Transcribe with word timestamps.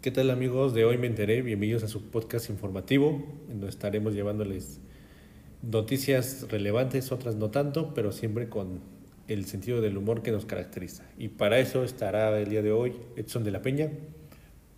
¿Qué 0.00 0.10
tal 0.10 0.30
amigos 0.30 0.72
de 0.72 0.86
Hoy 0.86 0.96
Me 0.96 1.08
Enteré? 1.08 1.42
Bienvenidos 1.42 1.82
a 1.82 1.88
su 1.88 2.10
podcast 2.10 2.48
informativo, 2.48 3.22
en 3.50 3.60
donde 3.60 3.68
estaremos 3.68 4.14
llevándoles 4.14 4.80
noticias 5.60 6.46
relevantes, 6.48 7.12
otras 7.12 7.36
no 7.36 7.50
tanto, 7.50 7.92
pero 7.92 8.10
siempre 8.10 8.48
con 8.48 8.80
el 9.28 9.44
sentido 9.44 9.82
del 9.82 9.98
humor 9.98 10.22
que 10.22 10.30
nos 10.30 10.46
caracteriza. 10.46 11.04
Y 11.18 11.28
para 11.28 11.58
eso 11.58 11.84
estará 11.84 12.40
el 12.40 12.48
día 12.48 12.62
de 12.62 12.72
hoy 12.72 12.94
Edson 13.16 13.44
de 13.44 13.50
la 13.50 13.60
Peña. 13.60 13.90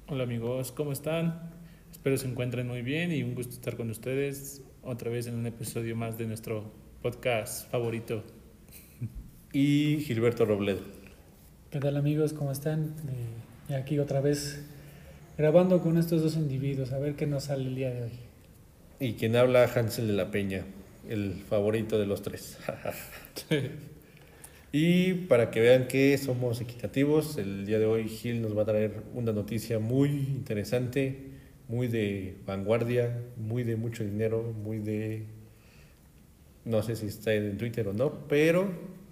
Hola 0.09 0.25
amigos, 0.25 0.73
¿cómo 0.73 0.91
están? 0.91 1.53
Espero 1.93 2.17
se 2.17 2.27
encuentren 2.27 2.67
muy 2.67 2.83
bien 2.83 3.13
y 3.13 3.23
un 3.23 3.37
gusto 3.37 3.55
estar 3.55 3.77
con 3.77 3.91
ustedes 3.91 4.65
otra 4.83 5.09
vez 5.09 5.29
en 5.29 5.37
un 5.37 5.47
episodio 5.47 5.95
más 5.95 6.19
de 6.19 6.27
nuestro 6.27 6.73
podcast 7.01 7.71
favorito. 7.71 8.25
Y 9.53 9.99
Gilberto 10.01 10.47
Robledo. 10.47 10.81
¿Qué 11.71 11.79
tal 11.79 11.97
amigos? 11.97 12.33
¿Cómo 12.33 12.51
están? 12.51 12.97
Eh, 13.69 13.77
aquí 13.77 14.01
otra 14.01 14.21
vez 14.21 14.65
grabando 15.37 15.81
con 15.81 15.99
estos 15.99 16.23
dos 16.23 16.37
individuos, 16.37 16.93
a 16.93 16.99
ver 16.99 17.15
qué 17.15 17.27
nos 17.27 17.45
sale 17.45 17.65
el 17.65 17.75
día 17.75 17.91
de 17.91 18.03
hoy. 18.05 18.13
Y 19.01 19.15
quien 19.15 19.37
habla, 19.37 19.65
Hansel 19.65 20.07
de 20.07 20.13
la 20.13 20.31
Peña, 20.31 20.65
el 21.09 21.43
favorito 21.49 21.99
de 21.99 22.07
los 22.07 22.23
tres. 22.23 22.59
y 24.73 25.15
para 25.15 25.51
que 25.51 25.61
vean 25.61 25.89
que 25.89 26.17
somos 26.19 26.61
equitativos, 26.61 27.37
el 27.39 27.67
día 27.67 27.79
de 27.79 27.87
hoy 27.87 28.09
Gil 28.09 28.43
nos 28.43 28.57
va 28.57 28.63
a 28.63 28.67
traer 28.67 29.03
una 29.15 29.33
noticia 29.33 29.79
muy 29.79 30.09
interesante, 30.09 31.31
muy 31.69 31.89
de 31.89 32.37
vanguardia, 32.47 33.19
muy 33.37 33.65
de 33.65 33.77
mucho 33.77 34.05
dinero, 34.05 34.55
muy 34.63 34.79
de... 34.79 35.25
No 36.65 36.81
sé 36.83 36.95
si 36.95 37.07
está 37.07 37.35
en 37.35 37.59
Twitter 37.59 37.89
o 37.89 37.93
no, 37.93 38.29
pero 38.29 38.71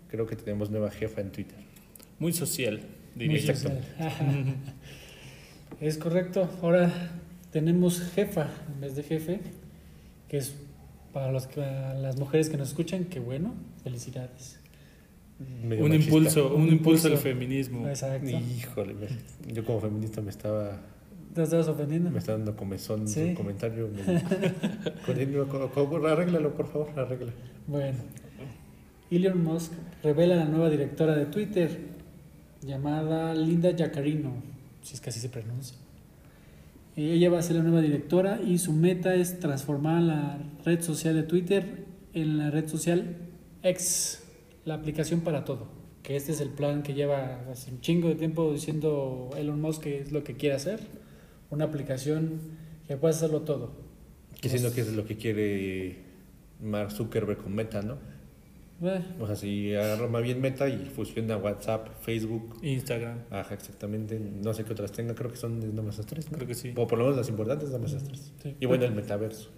creo 0.09 0.27
que 0.27 0.37
tenemos 0.37 0.71
nueva 0.71 0.91
jefa 0.91 1.21
en 1.21 1.33
Twitter. 1.33 1.59
Muy 2.21 2.33
social, 2.33 2.81
diría. 3.17 3.39
Muy 3.39 3.41
social. 3.41 3.81
es 5.81 5.99
correcto. 5.99 6.49
Ahora 6.63 6.93
tenemos 7.51 8.01
jefa 8.01 8.49
en 8.73 8.81
vez 8.81 8.97
de 8.97 9.03
jefe, 9.03 9.41
que 10.29 10.39
es 10.39 10.55
para 11.13 11.33
los 11.33 11.47
que, 11.47 11.61
las 11.61 12.19
mujeres 12.19 12.49
que 12.49 12.57
nos 12.57 12.69
escuchan, 12.69 13.05
que 13.05 13.21
bueno, 13.21 13.55
felicidades. 13.83 14.61
un 15.39 15.93
impulso, 15.93 16.55
un 16.55 16.69
impulso 16.69 17.09
al 17.09 17.19
feminismo. 17.19 17.89
Exacto. 17.89 18.31
Híjole, 18.31 18.95
yo 19.53 19.65
como 19.65 19.81
feminista 19.81 20.21
me 20.21 20.31
estaba 20.31 20.81
¿Te 21.35 21.45
estabas 21.45 21.69
ofendiendo? 21.69 22.11
Me 22.11 22.19
está 22.19 22.33
dando 22.33 22.57
comezón 22.57 23.07
¿Sí? 23.07 23.31
su 23.31 23.35
comentario. 23.35 23.89
arréglalo, 25.07 26.55
por 26.55 26.67
favor, 26.67 26.89
arregla. 26.99 27.33
Bueno. 27.67 27.99
Elon 29.11 29.43
Musk 29.43 29.73
revela 30.03 30.37
la 30.37 30.45
nueva 30.45 30.71
directora 30.71 31.15
de 31.17 31.27
Twitter, 31.27 31.79
llamada 32.63 33.35
Linda 33.35 33.71
Yacarino, 33.71 34.33
si 34.83 34.95
es 34.95 35.01
que 35.01 35.11
así 35.11 35.21
se 35.21 35.29
pronuncia. 35.29 35.77
Ella 36.97 37.31
va 37.31 37.39
a 37.39 37.43
ser 37.43 37.57
la 37.57 37.63
nueva 37.63 37.81
directora 37.81 38.41
y 38.45 38.59
su 38.59 38.73
meta 38.73 39.15
es 39.15 39.39
transformar 39.39 40.03
la 40.03 40.39
red 40.65 40.83
social 40.83 41.15
de 41.15 41.23
Twitter 41.23 41.87
en 42.13 42.39
la 42.39 42.51
red 42.51 42.69
social 42.69 43.17
X, 43.63 44.23
la 44.65 44.75
aplicación 44.75 45.21
para 45.21 45.45
todo. 45.45 45.69
Que 46.03 46.17
este 46.17 46.33
es 46.33 46.41
el 46.41 46.49
plan 46.49 46.83
que 46.83 46.95
lleva 46.95 47.41
hace 47.51 47.71
un 47.71 47.81
chingo 47.81 48.09
de 48.09 48.17
tiempo 48.17 48.53
diciendo 48.53 49.31
Elon 49.37 49.61
Musk 49.61 49.83
que 49.83 50.01
es 50.01 50.13
lo 50.13 50.25
que 50.25 50.35
quiere 50.35 50.57
hacer 50.57 50.81
una 51.51 51.65
aplicación 51.65 52.41
que 52.87 52.97
pueda 52.97 53.15
hacerlo 53.15 53.43
todo. 53.43 53.73
Que 54.41 54.49
siendo 54.49 54.73
que 54.73 54.81
es 54.81 54.93
lo 54.93 55.05
que 55.05 55.17
quiere 55.17 55.99
Mark 56.63 56.93
Zuckerberg 56.93 57.43
con 57.43 57.55
Meta, 57.55 57.83
¿no? 57.83 57.99
Eh. 58.83 59.03
O 59.19 59.27
sea, 59.27 59.37
si 59.37 59.75
agarra 59.75 60.21
bien 60.21 60.41
Meta 60.41 60.69
y 60.69 60.87
fusiona 60.87 61.37
WhatsApp, 61.37 61.89
Facebook, 62.03 62.59
Instagram. 62.63 63.19
Ajá, 63.31 63.55
exactamente. 63.55 64.19
No 64.19 64.55
sé 64.55 64.65
qué 64.65 64.73
otras 64.73 64.93
tenga, 64.93 65.15
creo 65.15 65.31
que 65.31 65.37
son 65.37 65.61
nada 65.61 65.83
más 65.83 65.95
esas 65.95 66.07
tres. 66.07 66.31
¿no? 66.31 66.37
Creo 66.37 66.49
que 66.49 66.55
sí. 66.55 66.73
O 66.77 66.87
por 66.87 66.99
lo 66.99 67.05
menos 67.05 67.19
las 67.19 67.29
importantes, 67.29 67.69
nada 67.69 67.81
más 67.81 67.93
esas 67.93 68.05
tres. 68.05 68.33
Y 68.59 68.67
bueno, 68.67 68.85
el 68.85 68.93
metaverso. 68.93 69.51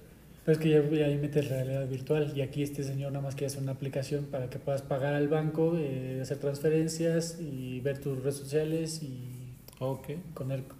Pero 0.44 0.58
es 0.58 0.58
que 0.58 0.70
ya, 0.70 1.06
ahí 1.06 1.16
metes 1.18 1.48
realidad 1.48 1.88
virtual 1.88 2.32
y 2.34 2.40
aquí 2.40 2.64
este 2.64 2.82
señor 2.82 3.12
nada 3.12 3.22
más 3.22 3.36
quiere 3.36 3.46
hacer 3.46 3.62
una 3.62 3.72
aplicación 3.72 4.24
para 4.24 4.50
que 4.50 4.58
puedas 4.58 4.82
pagar 4.82 5.14
al 5.14 5.28
banco, 5.28 5.76
eh, 5.76 6.18
hacer 6.20 6.38
transferencias 6.38 7.38
y 7.40 7.78
ver 7.78 7.98
tus 7.98 8.18
redes 8.18 8.38
sociales 8.38 9.04
y 9.04 9.54
okay. 9.78 10.20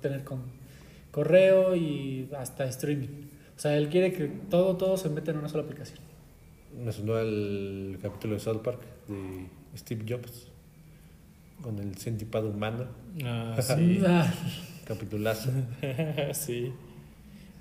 tener 0.00 0.24
con, 0.24 0.40
correo 1.12 1.76
y 1.76 2.28
hasta 2.36 2.64
streaming. 2.64 3.28
O 3.56 3.60
sea, 3.60 3.76
él 3.76 3.88
quiere 3.88 4.12
que 4.12 4.26
todo, 4.50 4.76
todo 4.76 4.96
se 4.96 5.08
meta 5.08 5.30
en 5.30 5.38
una 5.38 5.48
sola 5.48 5.62
aplicación. 5.62 6.00
Me 6.76 6.92
sonó 6.92 7.18
el 7.18 7.98
capítulo 8.00 8.34
de 8.34 8.40
South 8.40 8.62
Park 8.62 8.80
de 9.08 9.78
Steve 9.78 10.04
Jobs 10.08 10.48
con 11.62 11.78
el 11.78 11.96
centipado 11.96 12.48
humano. 12.48 12.86
Ah, 13.24 13.56
sí. 13.60 14.00
Capitulazo. 14.84 15.50
sí. 16.32 16.72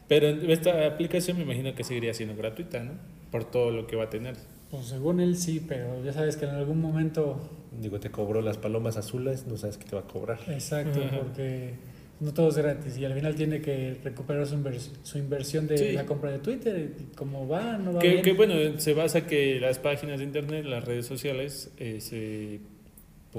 Pero 0.07 0.27
esta 0.27 0.87
aplicación 0.87 1.37
me 1.37 1.43
imagino 1.43 1.73
que 1.73 1.83
seguiría 1.83 2.13
siendo 2.13 2.35
gratuita, 2.35 2.83
¿no? 2.83 2.93
Por 3.31 3.45
todo 3.45 3.71
lo 3.71 3.87
que 3.87 3.95
va 3.95 4.05
a 4.05 4.09
tener. 4.09 4.35
Pues 4.69 4.87
según 4.87 5.19
él 5.19 5.37
sí, 5.37 5.63
pero 5.65 6.03
ya 6.03 6.13
sabes 6.13 6.35
que 6.35 6.45
en 6.45 6.51
algún 6.51 6.81
momento... 6.81 7.39
Digo, 7.79 7.99
te 7.99 8.11
cobró 8.11 8.41
las 8.41 8.57
palomas 8.57 8.97
azules, 8.97 9.47
no 9.47 9.57
sabes 9.57 9.77
qué 9.77 9.85
te 9.85 9.95
va 9.95 10.01
a 10.01 10.07
cobrar. 10.07 10.39
Exacto, 10.47 10.99
porque 11.17 11.75
no 12.21 12.33
todo 12.33 12.49
es 12.49 12.57
gratis 12.57 12.97
y 12.97 13.03
al 13.05 13.13
final 13.15 13.35
tiene 13.35 13.61
que 13.61 13.97
recuperar 14.03 14.45
su, 14.45 14.57
su 15.03 15.17
inversión 15.17 15.67
de 15.67 15.93
la 15.93 16.05
compra 16.05 16.31
de 16.31 16.39
Twitter, 16.39 16.91
cómo 17.15 17.47
va, 17.47 17.77
no 17.77 17.93
va 17.93 17.99
que, 17.99 18.21
que, 18.21 18.33
bueno, 18.33 18.53
se 18.79 18.93
basa 18.93 19.25
que 19.25 19.59
las 19.59 19.79
páginas 19.79 20.19
de 20.19 20.25
internet, 20.25 20.65
las 20.65 20.85
redes 20.85 21.07
sociales 21.07 21.71
eh, 21.77 21.99
se 21.99 22.59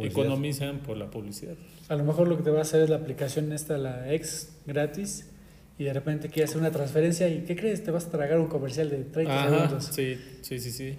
economizan 0.04 0.81
por 0.81 0.97
la 0.97 1.10
publicidad. 1.10 1.54
A 1.88 1.94
lo 1.94 2.03
mejor 2.03 2.26
lo 2.26 2.37
que 2.37 2.43
te 2.43 2.50
va 2.50 2.59
a 2.59 2.62
hacer 2.62 2.82
es 2.82 2.91
la 2.91 2.97
aplicación 2.97 3.53
esta, 3.53 3.78
la 3.78 4.12
X 4.12 4.53
gratis, 4.66 5.28
y 5.78 5.84
de 5.84 5.93
repente 5.93 6.28
quieres 6.28 6.50
hacer 6.50 6.60
una 6.60 6.70
transferencia 6.70 7.28
y 7.28 7.44
¿qué 7.44 7.56
crees? 7.56 7.82
Te 7.84 7.91
vas 7.91 8.06
a 8.06 8.10
tragar 8.10 8.38
un 8.38 8.49
comercial 8.49 8.91
de 8.91 9.04
30 9.04 9.50
segundos. 9.50 9.84
Sí, 9.93 10.19
sí, 10.43 10.59
sí, 10.59 10.70
sí. 10.70 10.99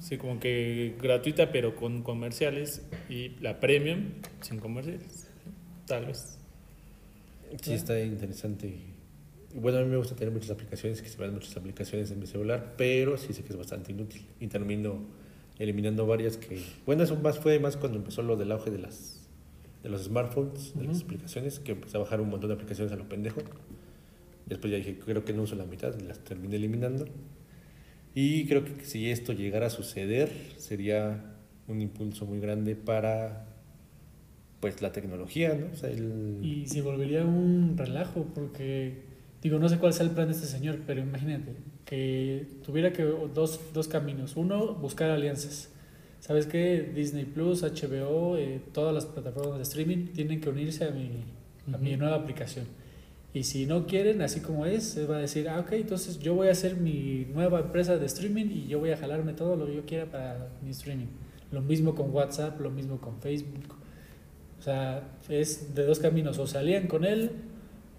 Sí, 0.00 0.16
como 0.16 0.40
que 0.40 0.96
gratuita 1.00 1.52
pero 1.52 1.76
con 1.76 2.02
comerciales 2.02 2.82
y 3.08 3.30
la 3.40 3.60
premium 3.60 4.06
sin 4.40 4.58
comerciales, 4.58 5.28
tal 5.86 6.06
vez. 6.06 6.39
Sí, 7.62 7.72
está 7.72 8.00
interesante. 8.00 8.74
Bueno, 9.54 9.78
a 9.78 9.82
mí 9.82 9.88
me 9.88 9.96
gusta 9.96 10.14
tener 10.14 10.32
muchas 10.32 10.50
aplicaciones, 10.50 11.02
que 11.02 11.08
se 11.08 11.18
vean 11.18 11.34
muchas 11.34 11.56
aplicaciones 11.56 12.10
en 12.10 12.20
mi 12.20 12.26
celular, 12.26 12.74
pero 12.76 13.16
sí 13.16 13.32
sé 13.32 13.42
que 13.42 13.50
es 13.50 13.56
bastante 13.56 13.92
inútil. 13.92 14.26
Y 14.38 14.46
termino 14.46 15.00
eliminando 15.58 16.06
varias 16.06 16.36
que... 16.36 16.62
Bueno, 16.86 17.02
eso 17.02 17.16
más 17.16 17.38
fue 17.38 17.58
más 17.58 17.76
cuando 17.76 17.98
empezó 17.98 18.22
lo 18.22 18.36
del 18.36 18.52
auge 18.52 18.70
de 18.70 18.78
las 18.78 19.20
de 19.82 19.88
los 19.88 20.04
smartphones, 20.04 20.78
de 20.78 20.84
las 20.84 21.02
aplicaciones, 21.02 21.58
que 21.58 21.72
empecé 21.72 21.96
a 21.96 22.00
bajar 22.00 22.20
un 22.20 22.28
montón 22.28 22.48
de 22.48 22.54
aplicaciones 22.54 22.92
a 22.92 22.96
lo 22.96 23.08
pendejo. 23.08 23.40
Después 24.46 24.70
ya 24.70 24.76
dije, 24.76 24.98
creo 24.98 25.24
que 25.24 25.32
no 25.32 25.42
uso 25.42 25.54
la 25.54 25.64
mitad, 25.64 25.98
las 26.00 26.18
terminé 26.18 26.56
eliminando. 26.56 27.06
Y 28.14 28.46
creo 28.46 28.64
que 28.64 28.84
si 28.84 29.10
esto 29.10 29.32
llegara 29.32 29.66
a 29.66 29.70
suceder, 29.70 30.30
sería 30.58 31.36
un 31.68 31.80
impulso 31.80 32.26
muy 32.26 32.40
grande 32.40 32.76
para 32.76 33.46
pues 34.60 34.82
la 34.82 34.92
tecnología, 34.92 35.54
¿no? 35.54 35.72
O 35.72 35.76
sea, 35.76 35.90
el... 35.90 36.38
Y 36.42 36.66
se 36.66 36.82
volvería 36.82 37.24
un 37.24 37.74
relajo, 37.76 38.26
porque 38.34 39.02
digo, 39.42 39.58
no 39.58 39.68
sé 39.68 39.78
cuál 39.78 39.92
sea 39.92 40.06
el 40.06 40.12
plan 40.12 40.28
de 40.28 40.34
este 40.34 40.46
señor, 40.46 40.80
pero 40.86 41.00
imagínate 41.00 41.54
que 41.86 42.46
tuviera 42.64 42.92
que 42.92 43.02
dos, 43.02 43.60
dos 43.72 43.88
caminos. 43.88 44.36
Uno, 44.36 44.74
buscar 44.74 45.10
alianzas. 45.10 45.70
¿Sabes 46.20 46.46
qué? 46.46 46.92
Disney 46.94 47.24
Plus, 47.24 47.62
HBO, 47.62 48.36
eh, 48.36 48.60
todas 48.72 48.94
las 48.94 49.06
plataformas 49.06 49.56
de 49.56 49.62
streaming 49.62 50.08
tienen 50.12 50.40
que 50.40 50.50
unirse 50.50 50.84
a 50.84 50.90
mi, 50.90 51.24
a 51.72 51.78
mi 51.78 51.96
nueva 51.96 52.16
aplicación. 52.16 52.66
Y 53.32 53.44
si 53.44 53.64
no 53.64 53.86
quieren, 53.86 54.22
así 54.22 54.40
como 54.40 54.66
es, 54.66 54.84
se 54.84 55.06
va 55.06 55.16
a 55.16 55.20
decir, 55.20 55.48
ah, 55.48 55.60
ok, 55.60 55.72
entonces 55.72 56.18
yo 56.18 56.34
voy 56.34 56.48
a 56.48 56.52
hacer 56.52 56.76
mi 56.76 57.26
nueva 57.32 57.60
empresa 57.60 57.96
de 57.96 58.04
streaming 58.06 58.46
y 58.46 58.66
yo 58.66 58.80
voy 58.80 58.90
a 58.90 58.96
jalarme 58.96 59.32
todo 59.32 59.56
lo 59.56 59.66
que 59.66 59.76
yo 59.76 59.86
quiera 59.86 60.06
para 60.06 60.50
mi 60.62 60.70
streaming. 60.70 61.06
Lo 61.50 61.62
mismo 61.62 61.94
con 61.94 62.10
WhatsApp, 62.12 62.60
lo 62.60 62.70
mismo 62.70 63.00
con 63.00 63.20
Facebook, 63.20 63.79
o 64.60 64.62
sea, 64.62 65.02
es 65.30 65.74
de 65.74 65.84
dos 65.86 65.98
caminos, 65.98 66.38
o 66.38 66.46
salían 66.46 66.86
con 66.86 67.06
él 67.06 67.30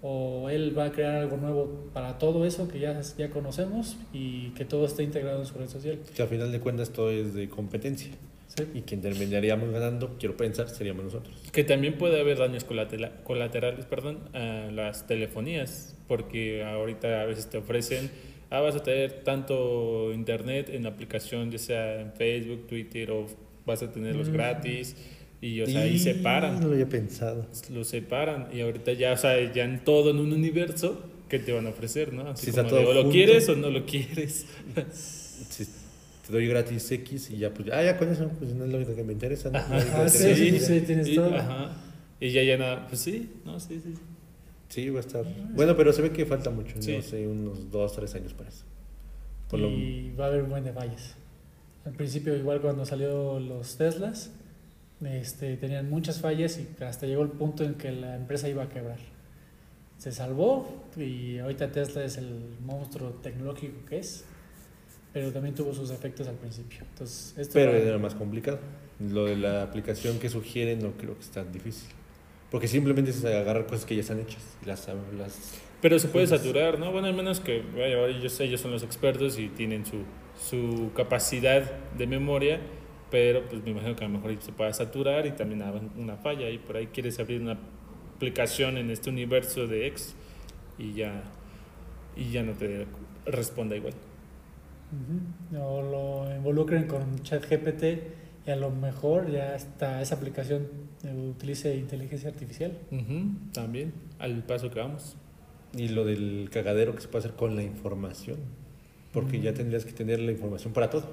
o 0.00 0.48
él 0.48 0.76
va 0.76 0.86
a 0.86 0.92
crear 0.92 1.14
algo 1.14 1.36
nuevo 1.36 1.90
para 1.92 2.18
todo 2.18 2.44
eso 2.44 2.68
que 2.68 2.78
ya, 2.80 3.00
ya 3.16 3.30
conocemos 3.30 3.96
y 4.12 4.50
que 4.50 4.64
todo 4.64 4.86
esté 4.86 5.02
integrado 5.04 5.40
en 5.40 5.46
su 5.46 5.56
red 5.58 5.68
social. 5.68 5.98
Que 6.14 6.22
al 6.22 6.28
final 6.28 6.50
de 6.50 6.60
cuentas 6.60 6.90
todo 6.90 7.10
es 7.10 7.34
de 7.34 7.48
competencia. 7.48 8.10
Sí. 8.48 8.64
Y 8.74 8.80
quien 8.82 9.00
terminaríamos 9.00 9.70
ganando, 9.70 10.16
quiero 10.18 10.36
pensar, 10.36 10.68
seríamos 10.68 11.04
nosotros. 11.04 11.34
Que 11.52 11.64
también 11.64 11.98
puede 11.98 12.20
haber 12.20 12.38
daños 12.38 12.64
colaterales 12.64 13.86
perdón, 13.86 14.18
a 14.34 14.70
las 14.72 15.06
telefonías, 15.06 15.96
porque 16.06 16.64
ahorita 16.64 17.22
a 17.22 17.24
veces 17.24 17.48
te 17.48 17.58
ofrecen, 17.58 18.10
ah, 18.50 18.60
vas 18.60 18.74
a 18.74 18.82
tener 18.82 19.22
tanto 19.22 20.12
internet 20.12 20.68
en 20.70 20.86
aplicación, 20.86 21.50
ya 21.50 21.58
sea 21.58 22.00
en 22.00 22.12
Facebook, 22.12 22.66
Twitter, 22.66 23.10
o 23.12 23.26
vas 23.64 23.82
a 23.82 23.92
tenerlos 23.92 24.28
mm. 24.28 24.32
gratis 24.32 24.96
y, 25.42 25.60
o 25.60 25.66
sea, 25.66 25.82
ahí 25.82 25.98
separan. 25.98 26.60
No 26.60 26.68
lo 26.68 26.72
había 26.74 26.88
pensado. 26.88 27.46
Lo 27.70 27.84
separan. 27.84 28.48
Y 28.54 28.60
ahorita 28.62 28.92
ya, 28.92 29.12
o 29.12 29.16
sea, 29.18 29.52
ya 29.52 29.64
en 29.64 29.84
todo 29.84 30.10
en 30.12 30.18
un 30.18 30.32
universo, 30.32 31.02
¿qué 31.28 31.38
te 31.40 31.52
van 31.52 31.66
a 31.66 31.70
ofrecer, 31.70 32.12
no? 32.12 32.28
Así 32.30 32.50
como 32.52 32.68
o 32.68 32.92
lo 32.94 33.10
quieres 33.10 33.48
o 33.48 33.56
no 33.56 33.68
lo 33.68 33.84
quieres. 33.84 34.46
te 36.26 36.32
doy 36.32 36.46
gratis 36.46 36.90
X 36.92 37.30
y 37.30 37.38
ya, 37.38 37.52
pues, 37.52 37.68
ah, 37.72 37.82
ya 37.82 37.98
con 37.98 38.08
eso, 38.10 38.30
pues 38.38 38.54
no 38.54 38.64
es 38.64 38.70
lo 38.70 38.76
único 38.78 38.94
que 38.94 39.02
me 39.02 39.12
interesa. 39.12 39.50
¿no? 39.50 40.08
sí, 40.08 40.34
sí, 40.34 40.58
sí, 40.60 40.80
tienes 40.82 41.14
todo. 41.14 41.34
Ajá. 41.34 41.76
Y 42.20 42.30
ya, 42.30 42.44
ya 42.44 42.56
nada, 42.56 42.86
pues 42.86 43.00
sí, 43.00 43.28
no, 43.44 43.58
sí, 43.58 43.80
sí. 43.82 43.94
Sí, 44.68 44.88
va 44.90 44.98
a 44.98 45.00
estar. 45.00 45.24
Bueno, 45.54 45.76
pero 45.76 45.92
se 45.92 46.00
ve 46.02 46.12
que 46.12 46.24
falta 46.24 46.50
mucho, 46.50 46.76
Sí. 46.80 46.96
no 46.96 47.02
sé, 47.02 47.26
unos 47.26 47.70
dos, 47.70 47.92
tres 47.94 48.14
años 48.14 48.32
para 48.32 48.48
eso. 48.48 48.62
Por 49.50 49.58
lo- 49.58 49.68
y 49.68 50.12
va 50.18 50.26
a 50.26 50.28
haber 50.28 50.44
un 50.44 50.50
buen 50.50 50.62
de 50.64 50.72
fallas. 50.72 51.16
Al 51.84 51.92
principio, 51.94 52.36
igual 52.36 52.60
cuando 52.60 52.86
salió 52.86 53.40
los 53.40 53.76
Teslas, 53.76 54.30
este, 55.04 55.56
tenían 55.56 55.88
muchas 55.90 56.20
fallas 56.20 56.58
y 56.58 56.82
hasta 56.84 57.06
llegó 57.06 57.22
el 57.22 57.30
punto 57.30 57.64
en 57.64 57.74
que 57.74 57.90
la 57.92 58.16
empresa 58.16 58.48
iba 58.48 58.62
a 58.64 58.68
quebrar. 58.68 58.98
Se 59.98 60.12
salvó 60.12 60.84
y 60.96 61.38
ahorita 61.38 61.70
Tesla 61.70 62.04
es 62.04 62.16
el 62.18 62.56
monstruo 62.64 63.10
tecnológico 63.22 63.84
que 63.88 63.98
es, 63.98 64.24
pero 65.12 65.30
también 65.32 65.54
tuvo 65.54 65.72
sus 65.72 65.90
efectos 65.90 66.26
al 66.28 66.34
principio. 66.36 66.80
Entonces, 66.80 67.34
esto 67.38 67.54
Pero 67.54 67.72
era 67.72 67.98
más 67.98 68.14
complicado. 68.14 68.58
Lo 69.00 69.24
de 69.26 69.36
la 69.36 69.62
aplicación 69.62 70.18
que 70.18 70.28
sugieren 70.28 70.80
no 70.80 70.92
creo 70.92 71.14
que 71.14 71.20
es 71.20 71.30
tan 71.30 71.52
difícil. 71.52 71.88
Porque 72.50 72.68
simplemente 72.68 73.10
es 73.12 73.24
agarrar 73.24 73.66
cosas 73.66 73.84
que 73.86 73.94
ya 73.94 74.02
están 74.02 74.20
hechas 74.20 74.42
y 74.62 74.66
las, 74.66 74.86
las 75.16 75.54
Pero 75.80 75.98
se 75.98 76.08
puede 76.08 76.26
Pues- 76.28 76.40
saturar, 76.40 76.78
¿no? 76.78 76.92
Bueno, 76.92 77.08
al 77.08 77.14
menos 77.14 77.40
que 77.40 77.62
vaya, 77.62 78.06
ellos, 78.06 78.38
ellos 78.40 78.60
son 78.60 78.70
los 78.72 78.82
expertos 78.82 79.38
y 79.38 79.48
tienen 79.48 79.84
su, 79.86 80.02
su 80.38 80.90
capacidad 80.94 81.62
de 81.96 82.06
memoria, 82.06 82.60
pero 83.12 83.44
pues 83.48 83.62
me 83.62 83.70
imagino 83.70 83.94
que 83.94 84.04
a 84.04 84.08
lo 84.08 84.14
mejor 84.14 84.34
se 84.42 84.50
puede 84.52 84.72
saturar 84.72 85.26
y 85.26 85.32
también 85.32 85.62
una 85.96 86.16
falla 86.16 86.48
y 86.50 86.58
por 86.58 86.76
ahí 86.78 86.86
quieres 86.88 87.20
abrir 87.20 87.40
una 87.42 87.58
aplicación 88.16 88.78
en 88.78 88.90
este 88.90 89.10
universo 89.10 89.66
de 89.68 89.86
X 89.88 90.14
y 90.78 90.94
ya, 90.94 91.22
y 92.16 92.30
ya 92.30 92.42
no 92.42 92.54
te 92.54 92.86
responda 93.26 93.76
igual. 93.76 93.92
Ujú. 95.52 95.58
O 95.62 95.82
lo 96.26 96.34
involucren 96.36 96.86
con 96.86 97.18
ChatGPT 97.20 97.84
y 98.46 98.50
a 98.50 98.56
lo 98.56 98.70
mejor 98.70 99.30
ya 99.30 99.54
hasta 99.54 100.00
esa 100.02 100.14
aplicación 100.16 100.66
utilice 101.30 101.76
inteligencia 101.76 102.30
artificial. 102.30 102.72
Ujú, 102.90 103.52
También, 103.52 103.92
al 104.18 104.42
paso 104.44 104.70
que 104.70 104.80
vamos. 104.80 105.16
Y 105.76 105.88
lo 105.88 106.04
del 106.04 106.48
cagadero 106.50 106.94
que 106.94 107.00
se 107.02 107.08
puede 107.08 107.26
hacer 107.26 107.36
con 107.36 107.56
la 107.56 107.62
información. 107.62 108.38
Porque 109.12 109.40
ya 109.40 109.52
Mm. 109.52 109.54
tendrías 109.54 109.84
que 109.84 109.92
tener 109.92 110.18
la 110.20 110.32
información 110.32 110.72
para 110.72 110.88
todo. 110.90 111.04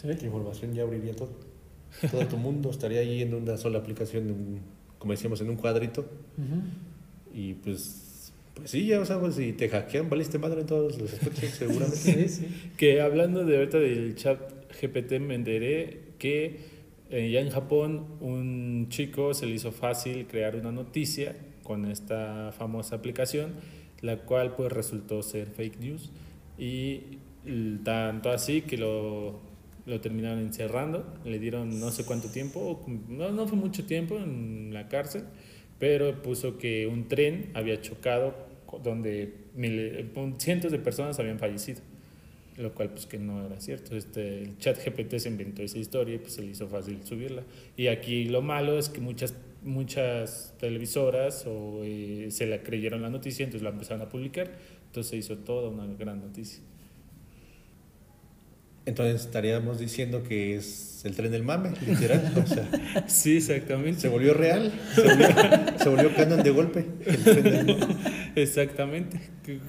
¿Sí? 0.00 0.06
La 0.06 0.14
información 0.14 0.72
ya 0.74 0.82
abriría 0.82 1.14
todo. 1.14 1.30
Todo 2.10 2.26
tu 2.26 2.36
mundo 2.36 2.70
estaría 2.70 3.00
ahí 3.00 3.22
en 3.22 3.34
una 3.34 3.56
sola 3.56 3.78
aplicación, 3.78 4.28
en- 4.28 4.60
como 4.98 5.12
decíamos, 5.12 5.40
en 5.40 5.50
un 5.50 5.56
cuadrito. 5.56 6.02
Ujú. 6.36 6.60
Y 7.38 7.54
pues, 7.54 8.32
pues 8.54 8.70
sí, 8.70 8.86
ya, 8.86 9.00
o 9.00 9.04
sea, 9.04 9.20
pues, 9.20 9.34
si 9.36 9.52
te 9.52 9.68
hackean, 9.68 10.08
valiste 10.10 10.38
madre 10.38 10.60
en 10.62 10.66
todos 10.66 10.98
los 10.98 11.12
aspectos, 11.12 11.50
seguramente. 11.50 11.96
Sí, 11.96 12.28
sí. 12.28 12.46
Que 12.76 13.00
hablando 13.00 13.44
de 13.44 13.56
ahorita 13.58 13.78
del 13.78 14.14
chat 14.16 14.38
GPT, 14.80 15.20
me 15.20 15.34
enteré 15.34 16.00
que 16.18 16.58
eh, 17.10 17.30
ya 17.30 17.40
en 17.40 17.50
Japón 17.50 18.04
un 18.20 18.86
chico 18.90 19.32
se 19.34 19.46
le 19.46 19.54
hizo 19.54 19.72
fácil 19.72 20.26
crear 20.26 20.56
una 20.56 20.72
noticia 20.72 21.36
con 21.62 21.86
esta 21.86 22.52
famosa 22.56 22.96
aplicación, 22.96 23.52
la 24.02 24.18
cual 24.18 24.54
pues 24.56 24.72
resultó 24.72 25.22
ser 25.22 25.48
fake 25.48 25.80
news 25.80 26.10
y 26.58 27.00
tanto 27.84 28.30
así 28.30 28.62
que 28.62 28.76
lo, 28.76 29.40
lo 29.88 30.00
terminaron 30.00 30.40
encerrando, 30.40 31.04
le 31.24 31.38
dieron 31.38 31.80
no 31.80 31.90
sé 31.90 32.04
cuánto 32.04 32.28
tiempo, 32.28 32.84
no, 33.08 33.32
no 33.32 33.46
fue 33.48 33.58
mucho 33.58 33.84
tiempo 33.84 34.16
en 34.18 34.70
la 34.72 34.88
cárcel, 34.88 35.24
pero 35.78 36.22
puso 36.22 36.58
que 36.58 36.86
un 36.86 37.08
tren 37.08 37.50
había 37.54 37.80
chocado 37.80 38.34
donde 38.84 39.34
mil- 39.54 40.10
cientos 40.38 40.70
de 40.72 40.78
personas 40.78 41.18
habían 41.18 41.38
fallecido 41.38 41.80
lo 42.56 42.74
cual 42.74 42.90
pues 42.90 43.06
que 43.06 43.18
no 43.18 43.46
era 43.46 43.60
cierto. 43.60 43.96
Este, 43.96 44.42
el 44.42 44.58
chat 44.58 44.76
GPT 44.84 45.18
se 45.18 45.28
inventó 45.28 45.62
esa 45.62 45.78
historia 45.78 46.16
y 46.16 46.18
pues 46.18 46.32
se 46.34 46.42
le 46.42 46.48
hizo 46.48 46.66
fácil 46.68 46.98
subirla. 47.04 47.44
Y 47.76 47.86
aquí 47.86 48.24
lo 48.24 48.42
malo 48.42 48.78
es 48.78 48.88
que 48.88 49.00
muchas, 49.00 49.34
muchas 49.62 50.54
televisoras 50.58 51.46
o, 51.46 51.82
eh, 51.84 52.28
se 52.30 52.46
la 52.46 52.62
creyeron 52.62 53.00
la 53.02 53.10
noticia, 53.10 53.44
entonces 53.44 53.62
la 53.62 53.70
empezaron 53.70 54.02
a 54.02 54.08
publicar, 54.08 54.50
entonces 54.86 55.10
se 55.10 55.16
hizo 55.16 55.36
toda 55.38 55.68
una 55.70 55.86
gran 55.94 56.20
noticia. 56.20 56.60
Entonces 58.88 59.20
estaríamos 59.20 59.78
diciendo 59.78 60.22
que 60.22 60.56
es 60.56 61.02
el 61.04 61.14
tren 61.14 61.30
del 61.30 61.42
mame, 61.42 61.72
literal. 61.86 62.32
O 62.42 62.46
sea, 62.46 63.04
Sí, 63.06 63.36
exactamente. 63.36 64.00
se 64.00 64.08
volvió 64.08 64.32
real, 64.32 64.72
se 64.94 65.02
volvió, 65.02 65.28
se 65.78 65.88
volvió 65.90 66.14
canon 66.16 66.42
de 66.42 66.50
golpe. 66.50 66.86
El 67.04 67.22
tren 67.22 67.42
del 67.42 67.66
mame. 67.66 67.86
Exactamente, 68.34 69.20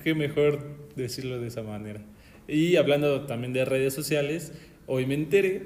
qué, 0.06 0.16
mejor 0.16 0.62
decirlo 0.96 1.38
de 1.42 1.48
esa 1.48 1.64
manera. 1.64 2.00
Y 2.48 2.78
hablando 2.78 3.26
también 3.26 3.52
de 3.52 3.66
redes 3.66 3.94
sociales, 3.94 4.54
hoy 4.88 5.06
me 5.06 5.16
enteré 5.16 5.64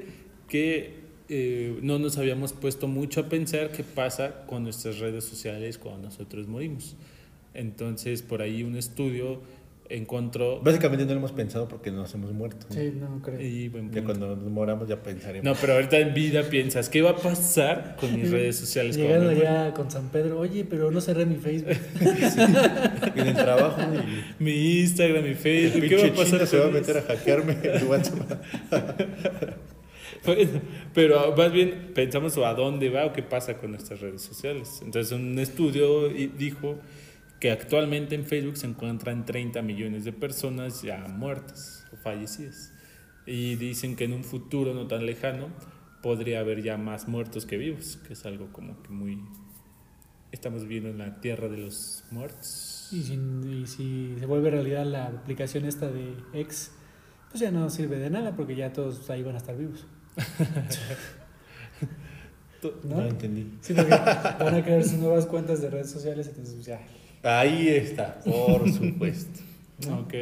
que 0.49 0.95
eh, 1.29 1.77
no 1.83 1.99
nos 1.99 2.17
habíamos 2.17 2.53
puesto 2.53 2.87
mucho 2.87 3.21
a 3.21 3.29
pensar 3.29 3.71
qué 3.71 3.83
pasa 3.83 4.47
con 4.47 4.63
nuestras 4.63 4.97
redes 4.97 5.25
sociales 5.25 5.77
cuando 5.77 6.07
nosotros 6.07 6.47
morimos. 6.47 6.95
Entonces, 7.53 8.23
por 8.23 8.41
ahí 8.41 8.63
un 8.63 8.75
estudio 8.75 9.41
encontró... 9.89 10.59
Básicamente 10.61 11.05
no 11.05 11.11
lo 11.11 11.17
hemos 11.17 11.31
pensado 11.31 11.67
porque 11.67 11.91
nos 11.91 12.13
hemos 12.13 12.31
muerto. 12.31 12.65
¿no? 12.69 12.75
Sí, 12.75 12.93
no 12.99 13.21
creo. 13.21 13.39
Y, 13.41 13.71
Ya 13.91 14.03
cuando 14.03 14.35
nos 14.35 14.49
moramos 14.49 14.87
ya 14.87 15.01
pensaremos. 15.01 15.43
No, 15.43 15.55
pero 15.59 15.73
ahorita 15.73 15.99
en 15.99 16.13
vida 16.13 16.43
piensas, 16.43 16.89
¿qué 16.89 17.01
va 17.01 17.11
a 17.11 17.15
pasar 17.15 17.95
con 17.99 18.15
mis 18.15 18.31
redes 18.31 18.55
sociales? 18.55 18.97
cuando 18.97 19.31
Llegando 19.31 19.43
ya 19.43 19.73
con 19.73 19.91
San 19.91 20.09
Pedro, 20.09 20.39
oye, 20.39 20.65
pero 20.65 20.91
no 20.91 21.01
cerré 21.01 21.25
mi 21.25 21.35
Facebook. 21.35 21.73
En 23.15 23.27
el 23.27 23.35
trabajo 23.35 23.81
y 23.81 24.43
Mi 24.43 24.79
Instagram, 24.81 25.23
mi 25.23 25.29
el 25.29 25.35
Facebook, 25.35 25.87
¿qué 25.87 25.95
va 25.95 26.07
a 26.07 26.13
pasar 26.13 26.47
se 26.47 26.57
va 26.57 26.67
a 26.67 26.71
meter 26.71 26.97
a 26.97 27.01
hackearme 27.01 27.57
el 27.63 27.83
WhatsApp. 27.83 28.41
Bueno, 30.25 30.61
pero 30.93 31.35
más 31.35 31.51
bien 31.51 31.91
pensamos 31.93 32.37
a 32.37 32.53
dónde 32.53 32.89
va 32.89 33.05
o 33.05 33.13
qué 33.13 33.23
pasa 33.23 33.57
con 33.57 33.71
nuestras 33.71 33.99
redes 33.99 34.21
sociales. 34.21 34.81
Entonces 34.83 35.11
un 35.11 35.37
estudio 35.37 36.07
dijo 36.09 36.77
que 37.43 37.51
actualmente 37.51 38.15
en 38.15 38.23
Facebook 38.23 38.55
se 38.55 38.67
encuentran 38.67 39.25
30 39.25 39.61
millones 39.63 40.05
de 40.05 40.13
personas 40.13 40.81
ya 40.81 40.99
muertas 41.09 41.85
o 41.91 41.97
fallecidas. 41.97 42.71
Y 43.25 43.57
dicen 43.57 43.97
que 43.97 44.05
en 44.05 44.13
un 44.13 44.23
futuro 44.23 44.73
no 44.73 44.87
tan 44.87 45.05
lejano 45.05 45.49
podría 46.01 46.39
haber 46.39 46.63
ya 46.63 46.77
más 46.77 47.09
muertos 47.09 47.45
que 47.45 47.57
vivos, 47.57 47.99
que 48.07 48.13
es 48.13 48.25
algo 48.25 48.53
como 48.53 48.81
que 48.81 48.91
muy... 48.91 49.19
Estamos 50.31 50.61
viviendo 50.61 50.87
en 50.91 50.99
la 50.99 51.19
tierra 51.19 51.49
de 51.49 51.57
los 51.57 52.05
muertos. 52.11 52.87
Y 52.93 53.03
si, 53.03 53.15
y 53.15 53.67
si 53.67 54.15
se 54.17 54.25
vuelve 54.25 54.49
realidad 54.49 54.85
la 54.85 55.07
aplicación 55.07 55.65
esta 55.65 55.91
de 55.91 56.13
X, 56.33 56.71
pues 57.29 57.41
ya 57.41 57.51
no 57.51 57.69
sirve 57.69 57.97
de 57.97 58.09
nada 58.09 58.37
porque 58.37 58.55
ya 58.55 58.71
todos 58.71 59.09
ahí 59.09 59.21
van 59.21 59.35
a 59.35 59.39
estar 59.39 59.57
vivos. 59.57 59.85
No, 62.85 62.95
¿No? 62.95 63.05
entendí. 63.05 63.57
Sí, 63.59 63.73
porque 63.73 63.89
van 63.89 64.55
a 64.55 64.63
crear 64.63 64.81
sus 64.81 64.93
nuevas 64.93 65.25
cuentas 65.25 65.61
de 65.61 65.69
redes 65.69 65.91
sociales, 65.91 66.27
entonces 66.29 66.53
pues, 66.53 66.65
ya. 66.65 66.79
Ahí 67.23 67.67
está, 67.69 68.19
por 68.21 68.69
supuesto. 68.71 69.39
Ok. 69.89 70.13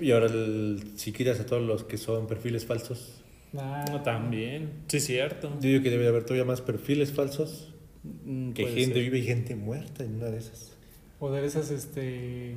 Y 0.00 0.10
ahora, 0.12 0.26
el- 0.26 0.92
si 0.96 1.12
quitas 1.12 1.40
a 1.40 1.46
todos 1.46 1.62
los 1.62 1.84
que 1.84 1.96
son 1.96 2.26
perfiles 2.26 2.66
falsos, 2.66 3.16
Ah, 3.56 3.84
No, 3.90 4.00
también. 4.02 4.70
Sí, 4.86 4.98
es 4.98 5.06
cierto. 5.06 5.50
yo 5.60 5.68
digo 5.68 5.82
que 5.82 5.90
debe 5.90 6.06
haber 6.06 6.22
todavía 6.22 6.44
más 6.44 6.60
perfiles 6.60 7.10
falsos 7.12 7.72
Mm, 8.04 8.52
que 8.52 8.64
gente 8.66 8.94
ser. 8.94 9.02
viva 9.02 9.16
y 9.18 9.22
gente 9.24 9.56
muerta 9.56 10.04
en 10.04 10.14
una 10.14 10.26
de 10.26 10.38
esas. 10.38 10.72
O 11.18 11.30
de 11.32 11.44
esas, 11.44 11.70
este, 11.70 12.54